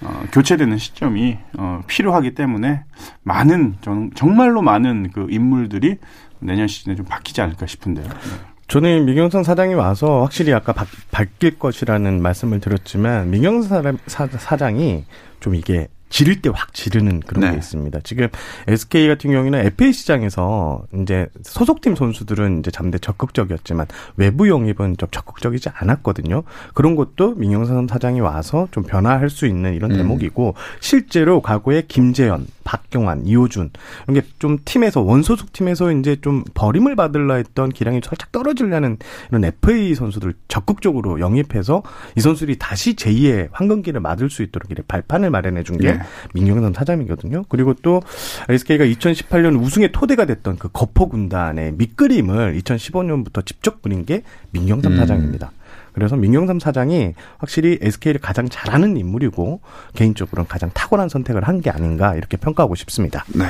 어, 0.00 0.24
교체되는 0.32 0.78
시점이 0.78 1.36
어, 1.58 1.82
필요하기 1.86 2.34
때문에 2.34 2.84
많은 3.22 3.76
정, 3.82 4.10
정말로 4.14 4.62
많은 4.62 5.10
그 5.12 5.26
인물들이 5.28 5.98
내년 6.38 6.66
시즌에 6.66 6.96
좀 6.96 7.04
바뀌지 7.04 7.42
않을까 7.42 7.66
싶은데요. 7.66 8.06
네. 8.06 8.52
저는 8.68 9.04
민경선 9.04 9.44
사장이 9.44 9.74
와서 9.74 10.22
확실히 10.22 10.54
아까 10.54 10.72
바, 10.72 10.86
바뀔 11.10 11.58
것이라는 11.58 12.22
말씀을 12.22 12.60
드렸지만 12.60 13.30
민경선 13.30 13.98
사장이 14.06 15.04
좀 15.40 15.54
이게 15.54 15.88
지를 16.12 16.40
때 16.42 16.50
확 16.52 16.74
지르는 16.74 17.20
그런 17.20 17.40
네. 17.40 17.50
게 17.52 17.56
있습니다. 17.56 18.00
지금 18.04 18.28
SK 18.68 19.08
같은 19.08 19.32
경우에는 19.32 19.58
FA 19.66 19.92
시장에서 19.92 20.84
이제 21.00 21.26
소속팀 21.42 21.96
선수들은 21.96 22.58
이제 22.58 22.70
잠대 22.70 22.98
적극적이었지만 22.98 23.86
외부 24.16 24.48
영입은 24.48 24.98
좀 24.98 25.08
적극적이지 25.10 25.70
않았거든요. 25.72 26.42
그런 26.74 26.94
것도 26.94 27.34
민영선 27.36 27.88
사장이 27.88 28.20
와서 28.20 28.68
좀 28.70 28.82
변화할 28.84 29.30
수 29.30 29.46
있는 29.46 29.74
이런 29.74 29.92
음. 29.92 29.96
대목이고 29.96 30.54
실제로 30.80 31.40
과거에 31.40 31.84
김재현, 31.88 32.46
박경환, 32.64 33.26
이호준 33.26 33.70
이런 34.08 34.14
게 34.20 34.22
좀 34.42 34.58
팀에서 34.64 35.02
원소속 35.02 35.52
팀에서 35.52 35.92
이제 35.92 36.16
좀 36.20 36.42
버림을 36.54 36.96
받을라 36.96 37.34
했던 37.34 37.70
기량이 37.70 38.00
살짝 38.04 38.32
떨어지려는 38.32 38.98
이런 39.30 39.44
FA 39.44 39.94
선수들 39.94 40.34
적극적으로 40.48 41.20
영입해서 41.20 41.84
이 42.16 42.20
선수들이 42.20 42.58
다시 42.58 42.96
제2의 42.96 43.50
황금기를 43.52 44.00
맞을 44.00 44.30
수 44.30 44.42
있도록 44.42 44.70
이렇게 44.72 44.84
발판을 44.88 45.30
마련해 45.30 45.62
준게 45.62 45.92
네. 45.92 46.00
민경선 46.34 46.72
사장이거든요. 46.72 47.44
그리고 47.48 47.74
또 47.82 48.02
SK가 48.48 48.84
2018년 48.84 49.62
우승의 49.62 49.92
토대가 49.92 50.24
됐던 50.24 50.58
그 50.58 50.68
거포 50.72 51.08
군단의 51.08 51.74
밑그림을 51.74 52.58
2015년부터 52.58 53.46
직접 53.46 53.80
그린 53.80 54.04
게 54.04 54.22
민경삼 54.50 54.92
음. 54.92 54.96
사장입니다. 54.96 55.52
그래서 55.92 56.16
민경삼 56.16 56.58
사장이 56.60 57.14
확실히 57.38 57.78
SK를 57.80 58.20
가장 58.20 58.48
잘하는 58.48 58.96
인물이고 58.96 59.60
개인적으로는 59.94 60.48
가장 60.48 60.70
탁월한 60.74 61.08
선택을 61.08 61.42
한 61.48 61.60
게 61.62 61.70
아닌가 61.70 62.14
이렇게 62.16 62.36
평가하고 62.36 62.74
싶습니다. 62.74 63.24
네. 63.34 63.44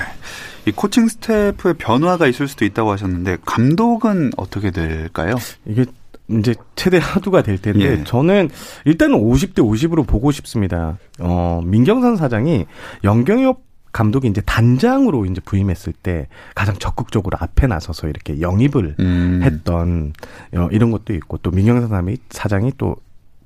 이 0.67 0.71
코칭 0.73 1.09
스태프의 1.09 1.75
변화가 1.79 2.27
있을 2.27 2.47
수도 2.47 2.65
있다고 2.65 2.91
하셨는데 2.93 3.39
감독은 3.47 4.33
어떻게 4.37 4.71
될까요? 4.71 5.37
이게 5.65 5.87
이제 6.29 6.55
최대 6.77 6.99
화두가 6.99 7.43
될 7.43 7.59
텐데 7.61 8.01
예. 8.01 8.05
저는 8.05 8.51
일단은 8.85 9.19
50대 9.19 9.57
50으로 9.59 10.07
보고 10.07 10.31
싶습니다. 10.31 10.99
어, 11.21 11.61
민경삼 11.64 12.17
사장이 12.17 12.67
염경엽 13.05 13.61
감독이 13.93 14.27
이제 14.27 14.41
단장으로 14.41 15.27
이제 15.27 15.41
부임했을 15.45 15.93
때 15.93 16.29
가장 16.55 16.77
적극적으로 16.77 17.37
앞에 17.41 17.67
나서서 17.67 18.09
이렇게 18.09 18.41
영입을 18.41 18.97
음. 18.99 19.41
했던 19.43 20.13
어, 20.55 20.69
이런 20.73 20.91
것도 20.91 21.13
있고 21.15 21.39
또 21.39 21.51
민경삼 21.50 22.17
사장이 22.31 22.73
또 22.79 22.97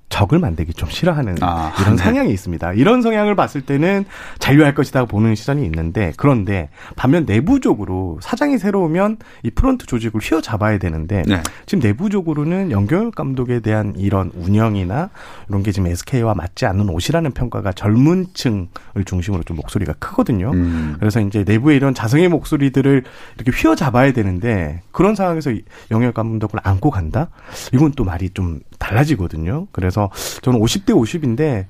적을 0.08 0.38
만들기 0.38 0.72
좀 0.72 0.88
싫어하는 0.88 1.36
아, 1.40 1.72
이런 1.80 1.96
네. 1.96 2.02
성향이 2.02 2.32
있습니다. 2.32 2.72
이런 2.74 3.02
성향을 3.02 3.34
봤을 3.34 3.60
때는 3.60 4.04
잔류할 4.38 4.74
것이다 4.74 5.04
보는 5.06 5.34
시선이 5.34 5.64
있는데 5.64 6.12
그런데 6.16 6.68
반면 6.94 7.24
내부적으로 7.26 8.18
사장이 8.22 8.58
새로 8.58 8.85
오면 8.85 9.18
이 9.42 9.50
프론트 9.50 9.86
조직을 9.86 10.20
휘어잡아야 10.20 10.78
되는데 10.78 11.22
네. 11.26 11.42
지금 11.66 11.82
내부적으로는 11.82 12.70
염경엽 12.70 13.14
감독에 13.14 13.60
대한 13.60 13.94
이런 13.96 14.30
운영이나 14.34 15.10
이런 15.48 15.62
게 15.62 15.72
지금 15.72 15.88
SK와 15.88 16.34
맞지 16.34 16.66
않는 16.66 16.88
옷이라는 16.88 17.32
평가가 17.32 17.72
젊은 17.72 18.26
층을 18.32 19.04
중심으로 19.04 19.42
좀 19.42 19.56
목소리가 19.56 19.94
크거든요. 19.94 20.52
음. 20.52 20.96
그래서 21.00 21.20
이제 21.20 21.44
내부의 21.46 21.76
이런 21.76 21.94
자성의 21.94 22.28
목소리들을 22.28 23.02
이렇게 23.36 23.50
휘어잡아야 23.50 24.12
되는데 24.12 24.82
그런 24.92 25.14
상황에서 25.16 25.52
영역 25.90 26.14
감독을 26.14 26.60
안고 26.62 26.90
간다? 26.90 27.28
이건 27.72 27.92
또 27.92 28.04
말이 28.04 28.30
좀 28.30 28.60
달라지거든요. 28.78 29.66
그래서 29.72 30.10
저는 30.42 30.60
50대 30.60 30.90
50인데 30.90 31.66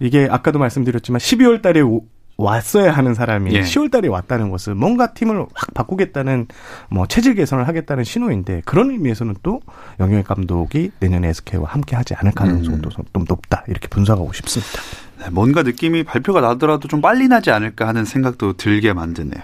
이게 0.00 0.28
아까도 0.30 0.58
말씀드렸지만 0.58 1.18
12월 1.18 1.62
달에 1.62 1.80
오- 1.80 2.04
왔어야 2.36 2.90
하는 2.92 3.12
사람이 3.12 3.52
예. 3.52 3.60
10월 3.60 3.90
달에 3.90 4.08
왔다는 4.08 4.48
것은 4.50 4.74
뭔가 4.78 5.12
팀을 5.12 5.44
확 5.52 5.74
바꾸겠다는 5.74 6.46
뭐 6.88 7.06
체질 7.06 7.34
개선을 7.34 7.68
하겠다는 7.68 8.02
신호인데 8.04 8.62
그런 8.64 8.90
의미에서는 8.90 9.36
또 9.42 9.60
영역 10.00 10.24
감독이 10.24 10.90
내년에 11.00 11.28
SK와 11.28 11.64
함께 11.68 11.96
하지 11.96 12.14
않을 12.14 12.32
가능성도 12.32 12.88
좀 12.88 13.04
높다 13.28 13.64
이렇게 13.68 13.88
분석하고 13.88 14.32
싶습니다. 14.32 14.80
네, 15.18 15.28
뭔가 15.30 15.62
느낌이 15.62 16.02
발표가 16.04 16.40
나더라도 16.40 16.88
좀 16.88 17.02
빨리 17.02 17.28
나지 17.28 17.50
않을까 17.50 17.86
하는 17.86 18.06
생각도 18.06 18.54
들게 18.54 18.94
만드네요. 18.94 19.42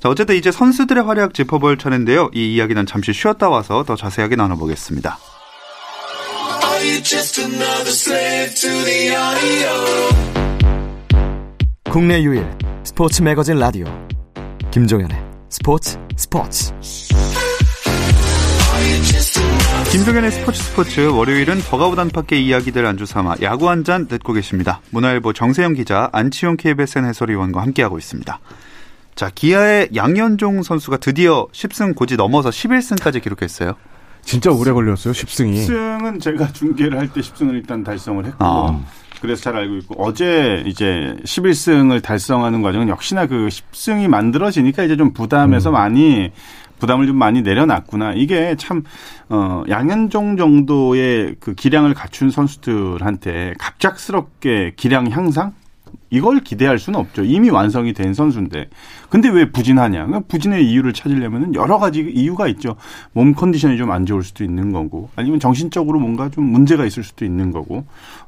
자, 0.00 0.10
어쨌든 0.10 0.36
이제 0.36 0.52
선수들의 0.52 1.04
활약 1.04 1.32
짚어볼 1.32 1.78
차례인데요. 1.78 2.28
이 2.34 2.54
이야기는 2.54 2.84
잠시 2.84 3.14
쉬었다 3.14 3.48
와서 3.48 3.82
더 3.84 3.96
자세하게 3.96 4.36
나눠보겠습니다. 4.36 5.16
국내 11.90 12.22
유일 12.22 12.46
스포츠 12.84 13.22
매거진 13.22 13.58
라디오 13.58 13.86
김종현의 14.70 15.16
스포츠 15.48 15.98
스포츠 16.16 16.72
김종현의 19.90 20.30
스포츠 20.30 20.62
스포츠 20.62 21.00
월요일은 21.08 21.58
버가우드 21.60 21.98
안팎의 22.00 22.46
이야기들 22.46 22.86
안주 22.86 23.04
삼아 23.04 23.36
야구 23.42 23.68
한 23.68 23.82
잔 23.82 24.06
듣고 24.06 24.32
계십니다. 24.32 24.80
문화일보 24.90 25.32
정세영 25.32 25.74
기자 25.74 26.08
안치용 26.12 26.56
KBSN 26.56 27.04
해설위원과 27.06 27.62
함께하고 27.62 27.98
있습니다. 27.98 28.38
자, 29.16 29.30
기아의 29.34 29.88
양현종 29.96 30.62
선수가 30.62 30.98
드디어 30.98 31.48
10승 31.52 31.96
고지 31.96 32.16
넘어서 32.16 32.50
11승까지 32.50 33.22
기록했어요. 33.22 33.74
진짜 34.26 34.50
오래 34.50 34.72
걸렸어요 34.72 35.14
10승이. 35.14 35.66
10승은 35.66 36.20
제가 36.20 36.52
중계를 36.52 36.98
할 36.98 37.08
때 37.08 37.20
10승을 37.20 37.54
일단 37.54 37.82
달성을 37.84 38.24
했고 38.26 38.36
아. 38.44 38.80
그래서 39.22 39.40
잘 39.42 39.56
알고 39.56 39.76
있고 39.76 39.94
어제 40.04 40.62
이제 40.66 41.16
11승을 41.24 42.02
달성하는 42.02 42.60
과정은 42.60 42.88
역시나 42.88 43.26
그 43.26 43.48
10승이 43.48 44.08
만들어지니까 44.08 44.82
이제 44.84 44.96
좀 44.96 45.12
부담에서 45.12 45.70
많이 45.70 46.30
부담을 46.78 47.06
좀 47.06 47.16
많이 47.16 47.40
내려놨구나. 47.40 48.12
이게 48.16 48.54
참, 48.58 48.82
어, 49.30 49.62
양현종 49.66 50.36
정도의 50.36 51.36
그 51.40 51.54
기량을 51.54 51.94
갖춘 51.94 52.28
선수들한테 52.30 53.54
갑작스럽게 53.58 54.74
기량 54.76 55.10
향상? 55.10 55.54
이걸 56.10 56.40
기대할 56.40 56.78
수는 56.78 57.00
없죠. 57.00 57.24
이미 57.24 57.48
완성이 57.48 57.94
된 57.94 58.12
선수인데. 58.12 58.68
근데 59.08 59.28
왜 59.28 59.50
부진하냐? 59.50 60.06
그러니까 60.06 60.28
부진의 60.28 60.70
이유를 60.70 60.92
찾으려면 60.92 61.54
여러 61.54 61.78
가지 61.78 62.00
이유가 62.00 62.46
있죠. 62.48 62.76
몸 63.12 63.34
컨디션이 63.34 63.76
좀 63.78 63.86
안 63.96 64.04
좋을 64.04 64.22
수도 64.22 64.44
있는 64.44 64.72
거고, 64.72 65.10
아니면 65.16 65.40
정신적으로 65.40 65.98
뭔가 65.98 66.28
좀 66.28 66.44
문제가 66.44 66.84
있을 66.84 67.02
수도 67.04 67.24
있는 67.24 67.50
거고, 67.52 67.84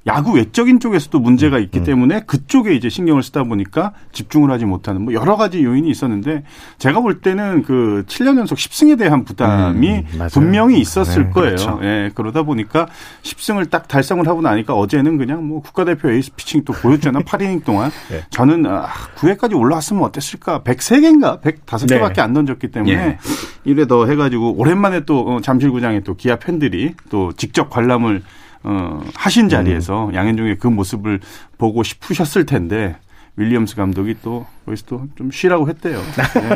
야구 0.07 0.33
외적인 0.33 0.81
쪽에서도 0.81 1.19
문제가 1.19 1.59
있기 1.59 1.83
때문에 1.85 2.21
그쪽에 2.27 2.75
이제 2.75 2.88
신경을 2.88 3.23
쓰다 3.23 3.45
보니까 3.45 3.93
집중을 4.12 4.51
하지 4.51 4.64
못하는 4.64 5.03
뭐 5.03 5.12
여러 5.12 5.37
가지 5.37 5.62
요인이 5.62 5.91
있었는데, 5.91 6.45
제가 6.79 7.01
볼 7.01 7.21
때는 7.21 7.62
그 7.64 8.05
7년 8.07 8.38
연속 8.38 8.57
10승에 8.57 8.99
대한 8.99 9.25
부담이 9.25 9.88
음. 9.91 10.29
분명히 10.33 10.81
있었을 10.81 11.25
네, 11.25 11.31
거예요. 11.31 11.57
그렇죠. 11.57 11.81
예, 11.83 12.11
그러다 12.14 12.43
보니까 12.45 12.88
10승을 13.23 13.69
딱 13.71 13.88
달성을 13.88 14.27
하고 14.27 14.41
나니까 14.41 14.75
어제는 14.75 15.19
그냥 15.19 15.47
뭐 15.47 15.61
국가대표 15.61 16.11
에이스 16.11 16.33
피칭 16.37 16.64
또 16.64 16.73
보였잖아. 16.73 17.21
8이닝 17.21 17.64
동안. 17.64 17.91
네. 18.11 18.23
저는 18.31 18.64
아, 18.67 18.87
9회까지 19.17 19.59
올라왔으면 19.59 20.03
어땠을까? 20.05 20.62
103개인가? 20.75 21.41
105개밖에 21.43 22.15
네. 22.17 22.23
안 22.23 22.33
던졌기 22.35 22.69
때문에 22.69 22.93
예. 22.93 23.19
이래 23.65 23.87
더 23.87 24.07
해가지고 24.07 24.55
오랜만에 24.59 25.01
또 25.05 25.21
어, 25.21 25.41
잠실구장에 25.41 26.01
또 26.01 26.15
기아 26.15 26.37
팬들이 26.37 26.95
또 27.11 27.33
직접 27.33 27.71
관람을 27.71 28.23
어, 28.65 29.01
하신 29.15 29.49
자리에서 29.49 30.11
양현종의 30.15 30.59
그 30.59 30.67
모습을 30.69 31.21
보고 31.59 31.83
싶으셨을 31.83 32.45
텐데 32.47 32.97
윌리엄스 33.37 33.77
감독이 33.77 34.17
또 34.23 34.47
거기서 34.67 34.85
또 34.87 35.07
좀 35.17 35.31
쉬라고 35.31 35.69
했대요. 35.69 36.01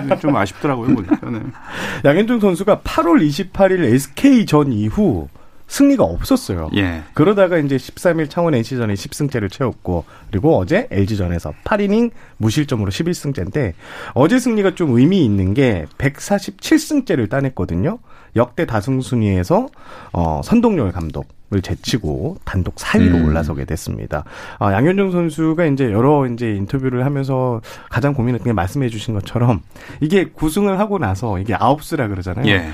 네, 0.09 0.19
좀 0.19 0.35
아쉽더라고요 0.37 0.95
보니까. 0.95 1.31
네. 1.31 1.41
양현종 2.05 2.41
선수가 2.41 2.81
8월 2.81 3.25
28일 3.53 3.85
SK전 3.85 4.73
이후 4.73 5.29
승리가 5.73 6.05
없었어요. 6.05 6.69
예. 6.77 7.03
그러다가 7.15 7.57
이제 7.57 7.77
13일 7.77 8.29
창원 8.29 8.55
NC전에 8.55 8.93
10승째를 8.93 9.51
채웠고 9.51 10.05
그리고 10.31 10.59
어제 10.59 10.87
LG전에서 10.91 11.55
8이닝 11.65 12.11
무실점으로 12.37 12.91
11승째인데 12.91 13.73
어제 14.13 14.39
승리가 14.39 14.75
좀 14.75 14.91
의미 14.99 15.25
있는 15.25 15.55
게 15.55 15.87
147승째를 15.97 17.31
따냈거든요. 17.31 17.99
역대 18.37 18.67
다승 18.67 19.01
순위에서 19.01 19.69
어 20.13 20.43
선동열 20.45 20.93
감독 20.93 21.27
을 21.55 21.61
제치고 21.61 22.39
단독 22.47 22.77
4위로 22.77 23.15
음. 23.15 23.25
올라서게 23.27 23.67
됐습니다. 23.67 24.25
아, 24.59 24.73
양현종 24.73 25.11
선수가 25.11 25.67
이제 25.67 25.93
여러 25.93 26.27
이제 26.27 26.51
인터뷰를 26.51 27.05
하면서 27.05 27.61
가장 27.91 28.15
고민했던 28.15 28.47
게 28.47 28.53
말씀해 28.55 28.89
주신 28.89 29.13
것처럼 29.13 29.61
이게 30.01 30.31
9승을 30.31 30.77
하고 30.77 30.99
나서 30.99 31.39
이게 31.39 31.55
아홉수라 31.55 32.09
그러잖아요. 32.09 32.47
예. 32.47 32.71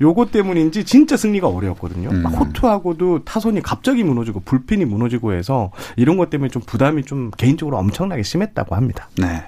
요것 0.00 0.32
때문인지 0.32 0.84
진짜 0.84 1.16
승리가 1.16 1.48
어려웠거든요. 1.48 2.08
음. 2.10 2.22
막 2.22 2.30
호투하고도 2.30 3.24
타선이 3.24 3.62
갑자기 3.62 4.02
무너지고 4.02 4.40
불펜이 4.40 4.84
무너지고 4.84 5.32
해서 5.34 5.70
이런 5.96 6.16
것 6.16 6.30
때문에 6.30 6.48
좀 6.48 6.62
부담이 6.64 7.04
좀 7.04 7.30
개인적으로 7.36 7.76
엄청나게 7.78 8.22
심했다고 8.22 8.74
합니다. 8.74 9.08
네. 9.18 9.44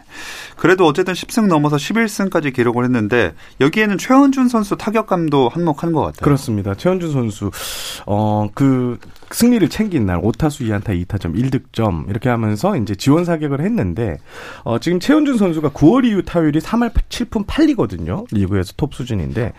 그래도 0.56 0.86
어쨌든 0.86 1.14
10승 1.14 1.46
넘어서 1.46 1.76
11승까지 1.76 2.54
기록을 2.54 2.84
했는데 2.84 3.32
여기에는 3.60 3.98
최원준 3.98 4.48
선수 4.48 4.76
타격감도 4.76 5.48
한몫한 5.48 5.92
것 5.92 6.00
같아요. 6.02 6.22
그렇습니다. 6.22 6.74
최원준 6.74 7.12
선수 7.12 7.50
어 8.06 8.48
그 8.54 8.98
승리를 9.30 9.66
챙긴 9.70 10.06
날 10.06 10.20
5타수 10.20 10.66
2안타 10.68 11.06
2타점 11.06 11.34
1득점 11.34 12.08
이렇게 12.10 12.28
하면서 12.28 12.76
이제 12.76 12.94
지원 12.94 13.24
사격을 13.24 13.60
했는데 13.62 14.18
어 14.62 14.78
지금 14.78 15.00
최원준 15.00 15.38
선수가 15.38 15.70
9월 15.70 16.04
이후 16.04 16.22
타율이 16.22 16.60
3할 16.60 16.92
7푼 17.08 17.46
8리거든요. 17.46 18.26
리그에서 18.30 18.74
톱 18.76 18.94
수준인데 18.94 19.52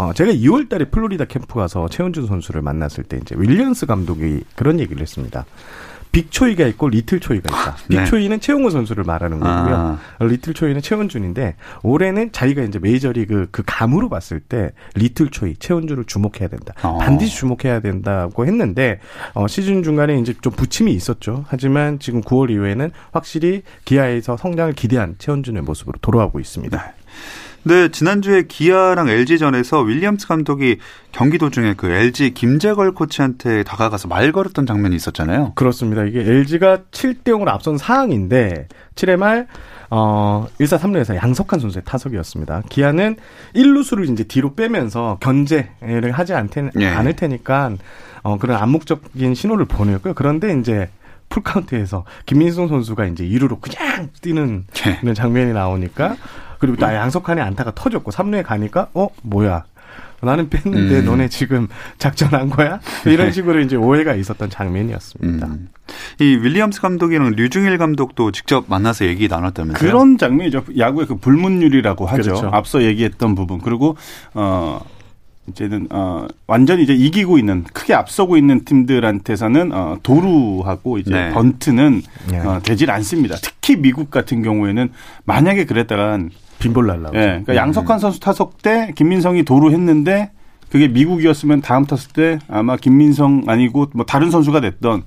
어 0.00 0.14
제가 0.14 0.32
2월 0.32 0.70
달에 0.70 0.86
플로리다 0.86 1.26
캠프 1.26 1.54
가서 1.56 1.86
최원준 1.88 2.26
선수를 2.26 2.62
만났을 2.62 3.04
때 3.04 3.18
이제 3.20 3.34
윌리엄스 3.36 3.84
감독이 3.84 4.40
그런 4.56 4.80
얘기를 4.80 5.02
했습니다. 5.02 5.44
Big 6.10 6.31
초이가 6.31 6.66
있고 6.68 6.88
Little 6.88 7.20
초이가 7.20 7.50
있다. 7.50 7.76
네. 7.88 7.98
Big 7.98 8.11
초이는 8.11 8.40
최형우 8.40 8.70
선수를 8.70 9.04
말하는 9.04 9.38
거고요. 9.38 9.98
아. 10.18 10.24
Little 10.24 10.54
초이는 10.54 10.80
최원준인데 10.80 11.54
올해는 11.82 12.32
자기가 12.32 12.62
이제 12.62 12.78
메이저리그 12.78 13.48
그 13.50 13.62
감으로 13.64 14.08
봤을 14.08 14.40
때 14.40 14.72
Little 14.94 15.28
초이 15.30 15.56
최원준을 15.58 16.04
주목해야 16.06 16.48
된다. 16.48 16.72
어. 16.82 16.96
반드시 16.98 17.36
주목해야 17.36 17.80
된다고 17.80 18.46
했는데 18.46 19.00
어, 19.34 19.46
시즌 19.46 19.82
중간에 19.82 20.18
이제 20.18 20.34
좀 20.40 20.52
부침이 20.54 20.92
있었죠. 20.94 21.44
하지만 21.46 21.98
지금 21.98 22.22
9월 22.22 22.50
이후에는 22.50 22.90
확실히 23.12 23.62
기아에서 23.84 24.38
성장을 24.38 24.72
기대한 24.72 25.14
최원준의 25.18 25.62
모습으로 25.62 25.98
돌아오고 26.00 26.40
있습니다. 26.40 26.76
네, 26.76 26.92
지난주에 27.92 28.44
기아랑 28.48 29.08
LG전에서 29.08 29.80
윌리엄스 29.80 30.26
감독이 30.26 30.78
경기 31.12 31.38
도중에 31.38 31.74
그 31.74 31.90
LG 31.90 32.32
김재걸 32.34 32.94
코치한테 32.94 33.64
다가가서 33.64 34.08
말 34.08 34.32
걸었던 34.32 34.66
장면이 34.66 34.96
있었잖아요. 34.96 35.52
그렇습니다. 35.54 36.04
이게 36.04 36.20
LG가 36.20 36.78
7대 36.90 37.24
0으로 37.24 37.48
앞선 37.48 37.76
상황인데 37.76 38.68
7회 38.94 39.16
말 39.16 39.46
어, 39.90 40.46
1사 40.60 40.78
3루에서 40.78 41.16
양석환 41.16 41.60
선수의 41.60 41.82
타석이었습니다. 41.84 42.62
기아는 42.68 43.16
1루수를 43.54 44.10
이제 44.10 44.24
뒤로 44.24 44.54
빼면서 44.54 45.18
견제를 45.20 46.12
하지 46.12 46.32
않테, 46.32 46.70
예. 46.78 46.86
않을 46.86 47.16
테니까 47.16 47.72
어, 48.22 48.38
그런 48.38 48.56
암묵적인 48.56 49.34
신호를 49.34 49.64
보냈고요. 49.66 50.14
그런데 50.14 50.56
이제 50.58 50.88
풀카운트에서 51.28 52.04
김민성 52.26 52.68
선수가 52.68 53.06
이제 53.06 53.24
2루로 53.24 53.60
그냥 53.60 54.10
뛰는 54.20 54.64
예. 55.04 55.14
장면이 55.14 55.52
나오니까 55.52 56.16
그리고 56.60 56.76
또 56.76 56.86
양석환의 56.86 57.42
안타가 57.42 57.72
터졌고 57.74 58.12
3루에 58.12 58.44
가니까 58.44 58.88
어 58.94 59.08
뭐야 59.22 59.64
나는 60.22 60.50
뺐는데 60.50 61.00
음. 61.00 61.04
너네 61.06 61.28
지금 61.28 61.66
작전한 61.98 62.50
거야? 62.50 62.78
이런 63.06 63.28
네. 63.28 63.32
식으로 63.32 63.60
이제 63.60 63.76
오해가 63.76 64.14
있었던 64.14 64.50
장면이었습니다. 64.50 65.46
음. 65.46 65.68
이 66.20 66.24
윌리엄스 66.24 66.82
감독이랑 66.82 67.30
류중일 67.30 67.78
감독도 67.78 68.30
직접 68.30 68.66
만나서 68.68 69.06
얘기 69.06 69.28
나눴다면서요? 69.28 69.78
그런 69.78 70.18
장면이죠. 70.18 70.64
야구의 70.76 71.06
그 71.06 71.16
불문율이라고 71.16 72.06
하죠. 72.06 72.22
그렇죠. 72.22 72.50
앞서 72.52 72.82
얘기했던 72.82 73.34
부분. 73.34 73.60
그리고 73.60 73.96
어 74.34 74.84
이제는 75.48 75.88
어 75.90 76.26
완전히 76.46 76.82
이제 76.82 76.92
이기고 76.94 77.38
있는 77.38 77.64
크게 77.72 77.94
앞서고 77.94 78.36
있는 78.36 78.64
팀들한테서는 78.66 79.72
어 79.72 79.96
도루하고 80.02 80.98
이제 80.98 81.10
네. 81.10 81.30
번트는 81.30 82.02
네. 82.30 82.38
어 82.40 82.60
되질 82.62 82.90
않습니다. 82.90 83.36
특히 83.42 83.76
미국 83.76 84.10
같은 84.10 84.42
경우에는 84.42 84.90
만약에 85.24 85.64
그랬다간 85.64 86.30
빈볼 86.60 86.86
날라고. 86.86 87.16
예. 87.16 87.20
그러니까 87.26 87.52
음. 87.54 87.56
양석환 87.56 87.98
선수 87.98 88.20
타석 88.20 88.62
때 88.62 88.92
김민성이 88.94 89.42
도루 89.42 89.72
했는데 89.72 90.30
그게 90.70 90.86
미국이었으면 90.86 91.60
다음 91.62 91.84
타석 91.84 92.12
때 92.12 92.38
아마 92.48 92.76
김민성 92.76 93.42
아니고 93.48 93.88
뭐 93.94 94.06
다른 94.06 94.30
선수가 94.30 94.60
됐던 94.60 95.02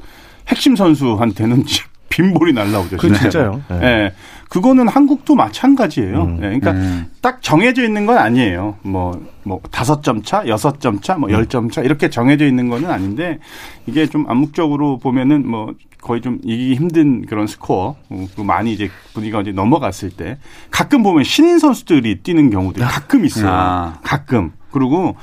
핵심 0.49 0.75
선수한테는 0.75 1.63
빈볼이 2.09 2.53
날라오죠. 2.53 2.97
그 2.97 3.11
진짜요. 3.11 3.63
예. 3.71 3.75
네. 3.75 4.13
그거는 4.49 4.87
한국도 4.87 5.33
마찬가지예요. 5.33 6.21
음. 6.21 6.35
네. 6.35 6.41
그러니까 6.41 6.71
음. 6.71 7.07
딱 7.21 7.41
정해져 7.41 7.83
있는 7.83 8.05
건 8.05 8.19
아니에요. 8.19 8.75
뭐, 8.83 9.19
뭐, 9.41 9.59
다섯 9.71 10.03
점 10.03 10.21
차, 10.21 10.47
여섯 10.47 10.79
점 10.79 11.01
차, 11.01 11.15
뭐, 11.15 11.31
열점 11.31 11.71
차, 11.71 11.81
이렇게 11.81 12.11
정해져 12.11 12.45
있는 12.45 12.69
거는 12.69 12.91
아닌데, 12.91 13.39
이게 13.87 14.05
좀 14.05 14.29
암묵적으로 14.29 14.99
보면은 14.99 15.47
뭐, 15.47 15.73
거의 16.03 16.21
좀 16.21 16.39
이기기 16.43 16.75
힘든 16.75 17.25
그런 17.25 17.47
스코어, 17.47 17.95
어, 18.09 18.43
많이 18.43 18.73
이제 18.73 18.89
분위기가 19.13 19.41
이제 19.41 19.51
넘어갔을 19.51 20.09
때, 20.11 20.37
가끔 20.69 21.01
보면 21.01 21.23
신인 21.23 21.59
선수들이 21.59 22.21
뛰는 22.23 22.49
경우도 22.49 22.83
가끔 22.83 23.25
있어요. 23.25 23.47
아. 23.49 23.99
가끔. 24.03 24.51
그리고 24.71 25.15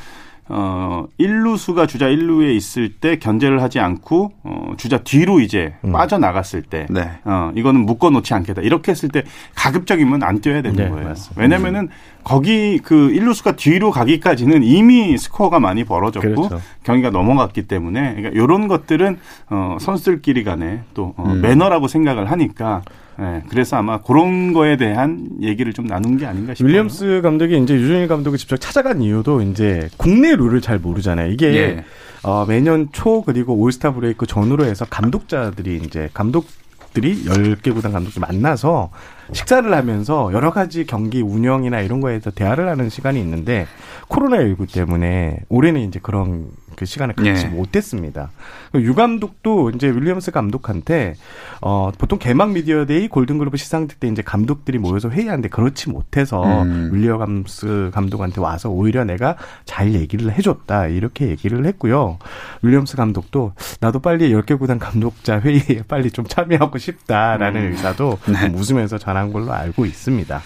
어, 0.53 1.07
1루수가 1.21 1.87
주자 1.87 2.07
1루에 2.07 2.57
있을 2.57 2.95
때 2.95 3.21
견제를 3.21 3.63
하지 3.63 3.79
않고, 3.79 4.33
어, 4.43 4.73
주자 4.77 4.99
뒤로 4.99 5.39
이제 5.39 5.75
음. 5.85 5.93
빠져나갔을 5.93 6.63
때, 6.63 6.87
네. 6.91 7.09
어, 7.25 7.53
이거는 7.55 7.87
묶어 7.87 8.11
놓지 8.11 8.35
않겠다. 8.35 8.63
이렇게 8.63 8.91
했을 8.91 9.11
때 9.11 9.23
가급적이면 9.55 10.25
안 10.25 10.41
뛰어야 10.41 10.61
되는 10.61 10.77
네, 10.77 10.91
거예요. 10.91 11.09
맞습니다. 11.09 11.41
왜냐면은 11.41 11.89
거기 12.25 12.79
그 12.79 13.11
1루수가 13.13 13.57
뒤로 13.57 13.91
가기까지는 13.91 14.63
이미 14.63 15.17
스코어가 15.17 15.61
많이 15.61 15.85
벌어졌고 15.85 16.49
그렇죠. 16.49 16.61
경기가 16.83 17.11
넘어갔기 17.11 17.63
때문에 17.63 18.15
그러니까 18.15 18.29
이런 18.31 18.69
것들은 18.69 19.19
어, 19.51 19.77
선수들끼리 19.81 20.45
간에 20.45 20.83
또 20.95 21.15
어, 21.17 21.25
음. 21.27 21.41
매너라고 21.41 21.89
생각을 21.89 22.31
하니까 22.31 22.83
네, 23.19 23.43
그래서 23.49 23.77
아마 23.77 24.01
그런 24.01 24.55
거에 24.55 24.79
대한 24.79 25.29
얘기를 25.43 25.75
좀 25.75 25.87
나눈 25.87 26.17
게 26.17 26.25
아닌가 26.25 26.55
싶어요. 26.55 26.69
윌리엄스 26.71 27.21
감독이 27.23 27.59
이제 27.59 27.75
유정일 27.75 28.09
감독이 28.09 28.39
직접 28.39 28.57
찾아간 28.57 29.03
이유도 29.03 29.43
이제 29.43 29.89
국내 29.99 30.35
룰을 30.35 30.63
잘 30.63 30.79
모르잖아요. 30.79 31.31
이게 31.31 31.55
예. 31.55 31.85
어, 32.23 32.47
매년 32.47 32.89
초 32.93 33.23
그리고 33.23 33.55
올스타 33.55 33.93
브레이크 33.93 34.27
전후로 34.27 34.65
해서 34.65 34.87
감독자들이 34.89 35.83
이제 35.85 36.09
감독 36.15 36.47
들이 36.95 37.25
10개 37.25 37.73
구단 37.75 37.93
감독들 37.93 38.21
만나서 38.21 38.91
식사를 39.33 39.73
하면서 39.73 40.33
여러 40.33 40.51
가지 40.51 40.87
경기 40.87 41.23
운영이나 41.23 41.81
이런 41.81 42.01
거에 42.01 42.21
서 42.21 42.31
대화를 42.31 42.69
하는 42.69 42.89
시간이 42.89 43.21
있는데 43.21 43.67
코로나19 44.09 44.73
때문에 44.73 45.41
올해는 45.49 45.81
이제 45.81 46.01
그런 46.03 46.49
그 46.81 46.87
시간을 46.87 47.15
갖지 47.15 47.45
네. 47.45 47.49
못했습니다. 47.51 48.31
유 48.77 48.95
감독도 48.95 49.69
이제 49.75 49.89
윌리엄스 49.89 50.31
감독한테 50.31 51.15
어 51.61 51.93
보통 51.99 52.19
개막 52.19 52.53
미디어데이 52.53 53.09
골든글로브 53.09 53.59
시상식 53.59 54.01
때 54.01 54.09
이제 54.09 54.23
감독들이 54.23 54.79
모여서 54.79 55.11
회의하는데 55.11 55.51
그렇지 55.51 55.91
못해서 55.91 56.63
음. 56.63 56.89
윌리엄스 56.91 57.91
감독한테 57.93 58.41
와서 58.41 58.71
오히려 58.71 59.05
내가 59.05 59.37
잘 59.67 59.93
얘기를 59.93 60.33
해줬다 60.33 60.87
이렇게 60.87 61.29
얘기를 61.29 61.67
했고요. 61.67 62.17
윌리엄스 62.63 62.97
감독도 62.97 63.53
나도 63.81 63.99
빨리 64.01 64.33
10개 64.33 64.59
구단 64.59 64.79
감독자 64.79 65.39
회의에 65.39 65.83
빨리 65.87 66.11
좀 66.11 66.25
참여하고 66.27 66.79
싶다라는 66.79 67.61
음. 67.61 67.73
의사도 67.73 68.19
네. 68.27 68.49
웃으면서 68.55 68.97
전한 68.97 69.35
걸로 69.35 69.53
알고 69.53 69.85
있습니다. 69.85 70.41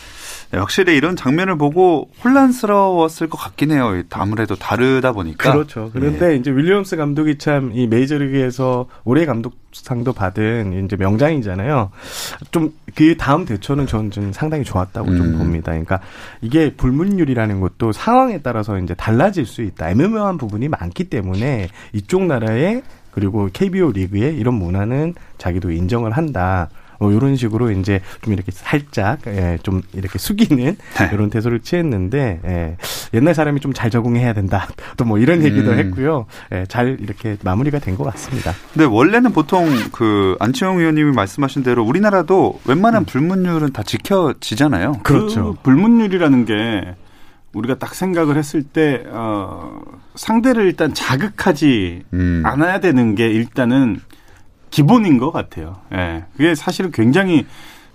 네, 0.54 0.60
확실히 0.60 0.96
이런 0.96 1.16
장면을 1.16 1.58
보고 1.58 2.10
혼란스러웠을 2.24 3.28
것 3.28 3.36
같긴 3.38 3.72
해요. 3.72 4.02
아무래도 4.10 4.54
다르다 4.54 5.12
보니까. 5.12 5.52
그렇죠. 5.52 5.90
그런데 5.92 6.28
네. 6.28 6.36
이제 6.36 6.50
윌리엄스 6.50 6.96
감독이 6.96 7.38
참 7.38 7.72
이 7.74 7.86
메이저리그에서 7.88 8.86
올해 9.04 9.26
감독상도 9.26 10.12
받은 10.12 10.84
이제 10.84 10.96
명장이잖아요. 10.96 11.90
좀 12.52 12.72
그 12.94 13.16
다음 13.16 13.44
대처는 13.44 13.86
저는 13.88 14.10
좀 14.12 14.32
상당히 14.32 14.62
좋았다고 14.62 15.10
음. 15.10 15.16
좀 15.16 15.38
봅니다. 15.38 15.72
그러니까 15.72 15.98
이게 16.40 16.74
불문율이라는 16.76 17.60
것도 17.60 17.90
상황에 17.92 18.40
따라서 18.42 18.78
이제 18.78 18.94
달라질 18.94 19.46
수 19.46 19.62
있다. 19.62 19.90
애매모호한 19.90 20.38
부분이 20.38 20.68
많기 20.68 21.04
때문에 21.10 21.68
이쪽 21.92 22.24
나라에 22.26 22.82
그리고 23.10 23.48
KBO 23.52 23.92
리그에 23.92 24.30
이런 24.30 24.54
문화는 24.54 25.14
자기도 25.38 25.70
인정을 25.72 26.12
한다. 26.12 26.68
뭐 27.00 27.12
이런 27.12 27.36
식으로 27.36 27.70
이제 27.70 28.00
좀 28.22 28.32
이렇게 28.32 28.52
살짝 28.52 29.20
예, 29.26 29.58
좀 29.62 29.82
이렇게 29.94 30.18
숙이는 30.18 30.76
네. 30.98 31.10
이런 31.12 31.30
태도를 31.30 31.60
취했는데 31.60 32.40
예, 32.44 32.76
옛날 33.14 33.34
사람이 33.34 33.60
좀 33.60 33.72
잘 33.74 33.90
적응해야 33.90 34.32
된다. 34.32 34.68
또 34.96 35.04
뭐 35.04 35.18
이런 35.18 35.42
얘기도 35.42 35.72
음. 35.72 35.78
했고요. 35.78 36.26
예, 36.52 36.64
잘 36.68 36.96
이렇게 37.00 37.36
마무리가 37.42 37.78
된 37.78 37.96
것 37.96 38.04
같습니다. 38.04 38.52
근데 38.72 38.86
원래는 38.86 39.32
보통 39.32 39.68
그 39.92 40.36
안치홍 40.40 40.78
의원님이 40.80 41.12
말씀하신 41.12 41.62
대로 41.62 41.84
우리나라도 41.84 42.60
웬만한 42.66 43.02
음. 43.02 43.04
불문율은 43.06 43.72
다 43.72 43.82
지켜지잖아요. 43.82 45.00
그렇죠. 45.02 45.54
그 45.54 45.62
불문율이라는 45.62 46.44
게 46.44 46.94
우리가 47.52 47.76
딱 47.78 47.94
생각을 47.94 48.36
했을 48.36 48.62
때 48.64 49.04
어, 49.10 49.80
상대를 50.16 50.66
일단 50.66 50.92
자극하지 50.94 52.02
음. 52.12 52.42
않아야 52.44 52.80
되는 52.80 53.14
게 53.14 53.28
일단은 53.28 54.00
기본인 54.74 55.18
것 55.18 55.30
같아요. 55.30 55.76
예. 55.92 56.24
그게 56.32 56.56
사실은 56.56 56.90
굉장히 56.90 57.46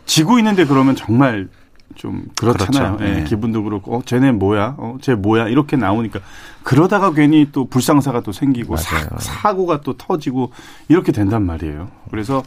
지고 0.05 0.37
있는데 0.37 0.63
그러면 0.63 0.95
정말 0.95 1.49
좀 1.95 2.23
그렇잖아요. 2.37 2.95
그렇죠. 2.95 3.03
예. 3.03 3.19
네. 3.19 3.23
기분도 3.25 3.63
그렇고, 3.63 3.97
어, 3.97 4.01
쟤네 4.05 4.31
뭐야? 4.31 4.75
어, 4.77 4.97
쟤 5.01 5.13
뭐야? 5.13 5.49
이렇게 5.49 5.75
나오니까 5.75 6.21
그러다가 6.63 7.11
괜히 7.11 7.49
또 7.51 7.65
불상사가 7.65 8.21
또 8.21 8.31
생기고 8.31 8.77
사, 8.77 9.53
고가또 9.53 9.97
터지고 9.97 10.53
이렇게 10.87 11.11
된단 11.11 11.45
말이에요. 11.45 11.89
그래서 12.11 12.43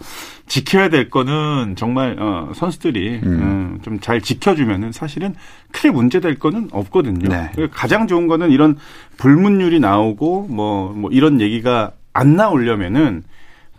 지켜야 0.46 0.88
될 0.88 1.10
거는 1.10 1.74
정말 1.76 2.16
어, 2.18 2.52
선수들이 2.54 3.20
음. 3.24 3.40
어, 3.42 3.82
좀잘 3.82 4.22
지켜주면은 4.22 4.92
사실은 4.92 5.34
크게 5.72 5.90
문제될 5.90 6.38
거는 6.38 6.70
없거든요. 6.72 7.28
네. 7.28 7.50
가장 7.70 8.06
좋은 8.06 8.28
거는 8.28 8.50
이런 8.50 8.78
불문율이 9.18 9.78
나오고 9.78 10.46
뭐뭐 10.48 10.92
뭐 10.94 11.10
이런 11.10 11.42
얘기가 11.42 11.90
안 12.14 12.34
나오려면은 12.34 13.24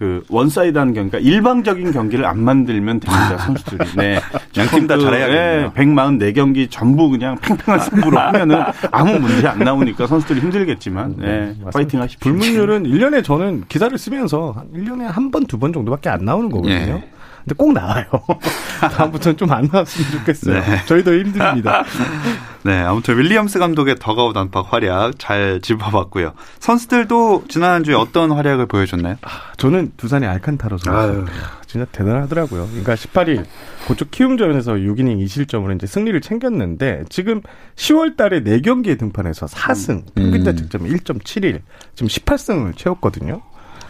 그 0.03 0.21
one-side한 0.27 0.93
경기, 0.93 1.11
그러니까 1.11 1.31
일방적인 1.31 1.93
경기를 1.93 2.25
안 2.25 2.43
만들면 2.43 2.99
됩니다 2.99 3.37
선수들이. 3.37 3.91
네, 3.95 4.19
양팀 4.57 4.85
다 4.85 4.97
잘해야겠네요. 4.97 5.71
네, 5.73 5.85
144경기 5.85 6.69
전부 6.69 7.09
그냥 7.09 7.37
팽팽한 7.37 7.79
승부로 7.79 8.19
하면은 8.19 8.61
아무 8.91 9.17
문제 9.17 9.47
안 9.47 9.59
나오니까 9.59 10.05
선수들이 10.07 10.41
힘들겠지만, 10.41 11.15
네, 11.19 11.55
네 11.57 11.71
파이팅 11.71 12.01
하십시오. 12.01 12.19
불문율은 12.19 12.83
1년에 12.83 13.23
저는 13.23 13.63
기사를 13.69 13.97
쓰면서 13.97 14.53
1년에 14.75 15.03
한 15.03 15.31
번, 15.31 15.45
두 15.45 15.57
번 15.57 15.71
정도밖에 15.71 16.09
안 16.09 16.25
나오는 16.25 16.49
거거든요. 16.49 16.75
네. 16.75 17.09
근데 17.45 17.55
꼭 17.55 17.71
나와요. 17.71 18.05
다음부터는 18.81 19.37
좀 19.37 19.51
안 19.51 19.69
나왔으면 19.71 20.11
좋겠어요. 20.11 20.59
네. 20.59 20.85
저희도 20.85 21.13
힘듭니다. 21.13 21.85
네, 22.65 22.79
아무튼 22.81 23.17
윌리엄스 23.17 23.59
감독의 23.59 23.95
더가웃 23.99 24.35
안팎 24.35 24.71
활약 24.71 25.19
잘 25.19 25.59
짚어봤고요. 25.61 26.33
선수들도 26.59 27.45
지난주에 27.49 27.93
어떤 27.93 28.31
활약을 28.31 28.67
보여줬나요? 28.67 29.17
아, 29.21 29.29
저는 29.57 29.91
두산의 29.97 30.29
알칸타로 30.29 30.77
선수. 30.77 31.25
진짜 31.67 31.85
대단하더라고요. 31.91 32.67
그러니까 32.67 32.95
18일 32.95 33.45
고쪽 33.87 34.11
키움전에서 34.11 34.73
6이닝 34.73 35.25
2실점으로 35.25 35.75
이제 35.75 35.87
승리를 35.87 36.19
챙겼는데 36.21 37.03
지금 37.09 37.41
10월 37.75 38.15
달에 38.15 38.43
4경기에 38.43 38.97
등판해서 38.99 39.47
4승, 39.47 40.03
평균 40.15 40.43
자책점 40.43 40.83
1.71, 40.83 41.59
지금 41.95 42.07
18승을 42.07 42.77
채웠거든요. 42.77 43.41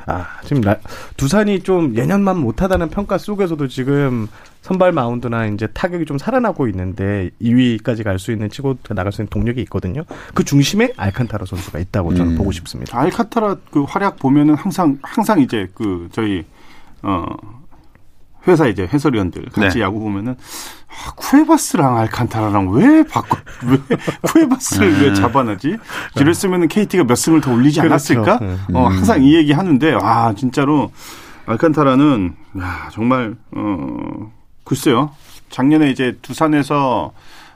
아, 0.05 0.39
지금 0.43 0.61
나, 0.61 0.77
두산이 1.17 1.61
좀 1.61 1.95
예년만 1.95 2.37
못하다는 2.37 2.89
평가 2.89 3.17
속에서도 3.17 3.67
지금 3.67 4.27
선발 4.61 4.91
마운드나 4.91 5.45
이제 5.47 5.67
타격이 5.67 6.05
좀 6.05 6.17
살아나고 6.17 6.67
있는데 6.69 7.29
2위까지 7.41 8.03
갈 8.03 8.17
수 8.17 8.31
있는 8.31 8.49
치고 8.49 8.77
나갈 8.89 9.11
수 9.11 9.21
있는 9.21 9.29
동력이 9.29 9.61
있거든요. 9.63 10.03
그 10.33 10.43
중심에 10.43 10.93
알칸타라 10.95 11.45
선수가 11.45 11.79
있다고 11.79 12.13
저는 12.15 12.33
음. 12.33 12.37
보고 12.37 12.51
싶습니다. 12.51 12.97
알카타라 12.97 13.57
그 13.71 13.83
활약 13.83 14.17
보면은 14.19 14.55
항상 14.55 14.97
항상 15.01 15.41
이제 15.41 15.67
그 15.73 16.07
저희 16.11 16.45
어 17.01 17.25
회사 18.47 18.67
이제 18.67 18.87
해설위원들 18.91 19.45
같이 19.51 19.77
네. 19.77 19.83
야구 19.83 19.99
보면은 19.99 20.35
아, 20.93 21.11
쿠에바스랑 21.15 21.97
알칸타라랑 21.97 22.69
왜 22.71 23.03
바꿔 23.03 23.37
왜 23.65 23.77
쿠에바스를 24.21 25.01
왜 25.01 25.13
잡아내지? 25.13 25.77
이랬으면은 26.15 26.67
KT가 26.67 27.03
몇 27.05 27.15
승을 27.15 27.41
더 27.41 27.51
올리지 27.51 27.79
그렇죠. 27.81 27.93
않았을까? 28.21 28.39
음. 28.45 28.57
어 28.75 28.87
항상 28.87 29.23
이 29.23 29.35
얘기 29.35 29.51
하는데 29.51 29.97
아 30.01 30.33
진짜로 30.35 30.91
알칸타라는 31.45 32.35
야 32.59 32.89
정말 32.91 33.35
어 33.55 34.31
글쎄요 34.63 35.11
작년에 35.49 35.89
이제 35.89 36.17
두산에서 36.21 37.11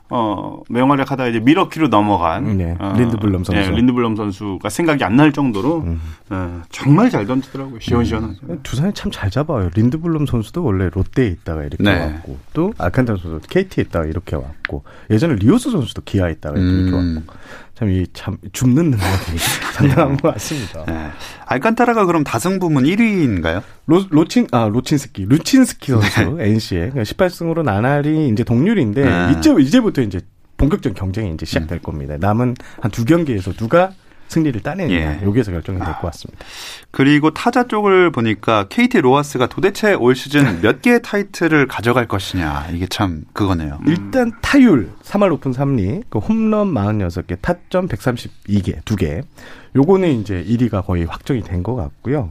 어 0.09 0.61
맹활약 0.69 1.11
하다가 1.11 1.29
이제 1.29 1.39
미러키로 1.39 1.89
넘어간 1.89 2.57
네, 2.57 2.75
어, 2.79 2.93
린드블럼 2.97 3.43
선수. 3.43 3.61
예, 3.61 3.69
린드블럼 3.75 4.15
선수가 4.15 4.69
생각이 4.69 5.03
안 5.03 5.17
날 5.17 5.31
정도로 5.33 5.79
음. 5.79 5.99
어, 6.29 6.61
정말 6.69 7.09
잘 7.09 7.25
던지더라고요 7.25 7.79
시원시원하게 7.79 8.35
두산이 8.63 8.93
참 8.93 9.11
잘 9.11 9.29
잡아요. 9.31 9.69
린드블럼 9.75 10.25
선수도 10.27 10.63
원래 10.63 10.89
롯데에 10.93 11.27
있다가 11.27 11.63
이렇게 11.63 11.83
네. 11.83 11.99
왔고 11.99 12.37
또 12.53 12.73
알칸타라 12.77 13.17
선수도 13.19 13.47
KT에 13.49 13.83
있다가 13.85 14.05
이렇게 14.05 14.35
왔고 14.35 14.83
예전에 15.09 15.35
리오스 15.35 15.71
선수도 15.71 16.03
기아에 16.05 16.33
있다가 16.33 16.57
이렇게 16.59 16.91
음. 16.91 16.93
왔고 17.17 17.33
참 17.77 17.89
이 17.89 18.05
참 18.13 18.37
줍는 18.53 18.85
능력이 18.89 19.37
상당한 19.73 20.17
것 20.17 20.33
같습니다. 20.33 20.83
네. 20.89 21.09
알칸타라가 21.45 22.05
그럼 22.05 22.23
다승 22.23 22.57
부문 22.59 22.85
1위인가요? 22.85 23.61
로, 23.85 24.03
로친 24.09 24.47
아 24.51 24.67
로친스키 24.71 25.25
루친스키 25.29 25.91
선수 25.91 26.37
NC의 26.41 26.91
18승으로 26.91 27.61
나란히 27.63 28.29
이제 28.29 28.43
동률인데 28.43 29.03
네. 29.05 29.35
이제 29.37 29.53
이제부터 29.59 30.01
이제 30.01 30.21
본격적 30.57 30.95
경쟁이 30.95 31.31
이제 31.33 31.45
시작될 31.45 31.79
겁니다. 31.83 32.15
남은 32.19 32.55
한 32.81 32.91
두 32.91 33.05
경기에서 33.05 33.53
누가 33.53 33.91
승리를 34.27 34.61
따내느냐 34.61 34.95
예. 34.95 35.25
여기에서 35.25 35.51
결정이 35.51 35.79
될 35.79 35.87
것 35.87 36.01
같습니다. 36.01 36.43
그리고 36.91 37.31
타자 37.31 37.67
쪽을 37.67 38.11
보니까 38.11 38.67
KT 38.69 39.01
로하스가 39.01 39.47
도대체 39.47 39.93
올 39.93 40.15
시즌 40.15 40.61
몇 40.61 40.81
개의 40.81 41.01
타이틀을 41.01 41.67
가져갈 41.67 42.07
것이냐 42.07 42.67
이게 42.73 42.85
참 42.87 43.23
그거네요. 43.33 43.79
일단 43.87 44.31
타율 44.41 44.89
3할 45.03 45.31
5푼 45.31 45.51
3리, 45.51 46.03
그 46.09 46.19
홈런 46.19 46.73
46개, 46.73 47.37
타점 47.41 47.87
132개, 47.87 48.81
2개. 48.83 49.23
요거는 49.77 50.09
이제 50.21 50.43
1위가 50.43 50.85
거의 50.85 51.05
확정이 51.05 51.41
된 51.41 51.63
것 51.63 51.75
같고요. 51.75 52.29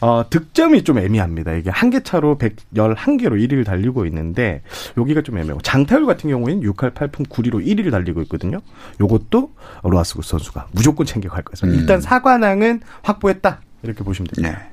어, 0.00 0.24
득점이 0.30 0.82
좀 0.84 0.98
애매합니다. 0.98 1.52
이게 1.54 1.70
한 1.70 1.90
개 1.90 2.00
차로 2.02 2.38
111개로 2.38 3.32
1위를 3.38 3.64
달리고 3.64 4.04
있는데 4.06 4.62
여기가 4.96 5.22
좀 5.22 5.38
애매하고 5.38 5.60
장타율 5.62 6.06
같은 6.06 6.28
경우에는 6.30 6.62
6할 6.72 6.92
8푼 6.94 7.28
9리로 7.28 7.64
1위를 7.64 7.90
달리고 7.90 8.22
있거든요. 8.22 8.60
요것도 9.00 9.50
로하스 9.84 10.14
선수가 10.22 10.68
무조건 10.72 11.06
챙겨갈 11.06 11.42
거예요. 11.42 11.72
음. 11.74 11.78
일단 11.80 12.00
사관왕은 12.00 12.80
확보했다. 13.02 13.60
이렇게 13.84 14.02
보시면 14.04 14.28
됩니다. 14.34 14.58
네. 14.58 14.70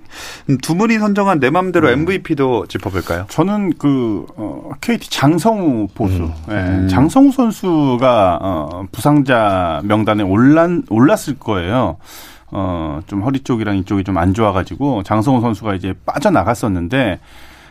음, 0.49 0.57
두 0.57 0.75
분이 0.75 0.97
선정한 0.99 1.39
내 1.39 1.49
맘대로 1.49 1.87
음. 1.89 1.99
MVP도 1.99 2.67
짚어볼까요? 2.67 3.25
저는 3.29 3.73
그 3.77 4.25
어, 4.35 4.71
KT 4.81 5.09
장성우 5.09 5.87
보수, 5.93 6.23
음. 6.23 6.33
예, 6.49 6.53
음. 6.53 6.87
장성우 6.89 7.31
선수가 7.31 8.39
어, 8.41 8.85
부상자 8.91 9.81
명단에 9.83 10.23
올란 10.23 10.83
올랐을 10.89 11.37
거예요. 11.39 11.97
어, 12.53 12.99
좀 13.07 13.21
허리 13.23 13.39
쪽이랑 13.39 13.77
이쪽이 13.77 14.03
좀 14.03 14.17
안 14.17 14.33
좋아가지고 14.33 15.03
장성우 15.03 15.39
선수가 15.41 15.75
이제 15.75 15.93
빠져나갔었는데 16.05 17.19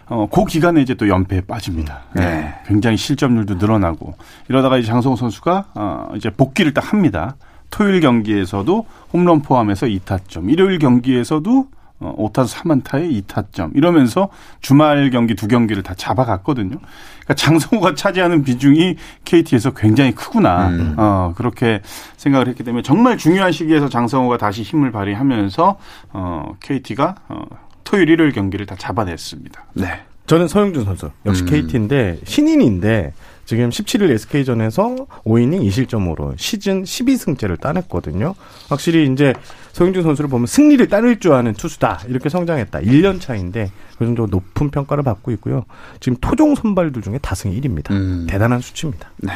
어, 0.07 0.27
그 0.31 0.45
기간에 0.45 0.81
이제 0.81 0.95
또 0.95 1.09
연패에 1.09 1.43
빠집니다. 1.43 2.01
네. 2.15 2.23
예, 2.23 2.55
굉장히 2.67 2.97
실점률도 2.97 3.57
늘어나고 3.57 4.15
이러다가 4.49 4.79
이제 4.79 4.89
장성우 4.89 5.17
선수가 5.17 5.65
어, 5.75 6.09
이제 6.17 6.31
복귀를 6.31 6.75
딱 6.75 6.93
합니다. 6.93 7.37
토요일 7.71 8.01
경기에서도 8.01 8.87
홈런 9.13 9.43
포함해서 9.43 9.87
2타점, 9.87 10.51
일요일 10.51 10.79
경기에서도 10.79 11.69
어, 12.01 12.15
5타수 12.17 12.57
3안타에 12.57 13.27
2타점 13.27 13.77
이러면서 13.77 14.31
주말 14.61 15.11
경기 15.11 15.35
두 15.35 15.47
경기를 15.49 15.83
다 15.83 15.95
잡아갔거든요. 15.95 16.79
그러니까 16.79 17.35
장성호가 17.35 17.95
차지하는 17.95 18.43
비중이 18.43 18.97
KT에서 19.25 19.73
굉장히 19.73 20.13
크구나. 20.13 20.69
음. 20.69 20.95
어, 20.97 21.35
그렇게 21.37 21.83
생각을 22.17 22.49
했기 22.49 22.65
때문에 22.65 22.83
정말 22.83 23.19
중요한 23.19 23.53
시기에서 23.53 23.89
장성호가 23.91 24.39
다시 24.39 24.63
힘을 24.63 24.91
발휘하면서 24.93 25.79
어, 26.13 26.55
KT가 26.61 27.17
어, 27.29 27.43
토요일 27.85 28.09
일요일 28.09 28.33
경기를 28.33 28.65
다 28.65 28.75
잡아냈습니다. 28.79 29.65
네. 29.75 30.01
저는 30.27 30.49
서영준 30.49 30.85
선수 30.85 31.11
역시 31.27 31.43
음. 31.43 31.49
KT인데 31.49 32.21
신인인데 32.25 33.13
지금 33.51 33.69
17일 33.69 34.11
SK전에서 34.13 34.95
5이닝 35.25 35.67
2실점으로 35.69 36.35
시즌 36.39 36.85
12승째를 36.85 37.61
따냈거든요. 37.61 38.37
확실히 38.69 39.11
이제 39.13 39.35
서영준 39.73 40.05
선수를 40.05 40.31
보면 40.31 40.47
승리를 40.47 40.87
따낼 40.89 41.19
줄 41.19 41.33
아는 41.33 41.53
투수다 41.55 42.03
이렇게 42.07 42.29
성장했다. 42.29 42.79
1년 42.79 43.21
차인데 43.21 43.73
그 43.99 44.05
정도 44.05 44.27
높은 44.27 44.71
평가를 44.71 45.03
받고 45.03 45.33
있고요. 45.33 45.65
지금 45.99 46.17
토종 46.21 46.55
선발들 46.55 47.03
중에 47.03 47.19
다승 47.21 47.51
1위입니다. 47.51 47.91
음. 47.91 48.29
대단한 48.31 48.61
수치입니다. 48.61 49.11
네. 49.17 49.33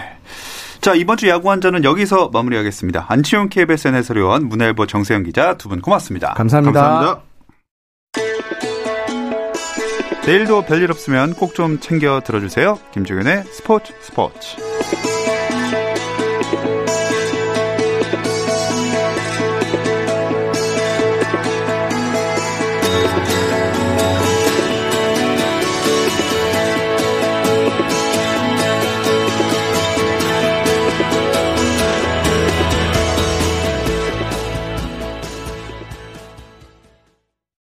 자, 0.81 0.95
이번 0.95 1.17
주 1.17 1.29
야구 1.29 1.51
한전은 1.51 1.83
여기서 1.83 2.31
마무리하겠습니다. 2.33 3.07
안치용 3.09 3.49
KBSN 3.49 3.97
해설위원, 3.97 4.49
문화일보 4.49 4.87
정세영 4.87 5.25
기자 5.25 5.57
두 5.59 5.69
분 5.69 5.81
고맙습니다. 5.81 6.35
감사합니다. 6.35 6.81
감사합니다. 6.81 7.34
내일도 10.27 10.63
별일 10.63 10.91
없으면 10.91 11.35
꼭 11.35 11.55
좀 11.55 11.79
챙겨 11.81 12.21
들어주세요. 12.21 12.79
김종현의 12.93 13.45
스포츠 13.45 13.93
스포츠. 14.01 14.57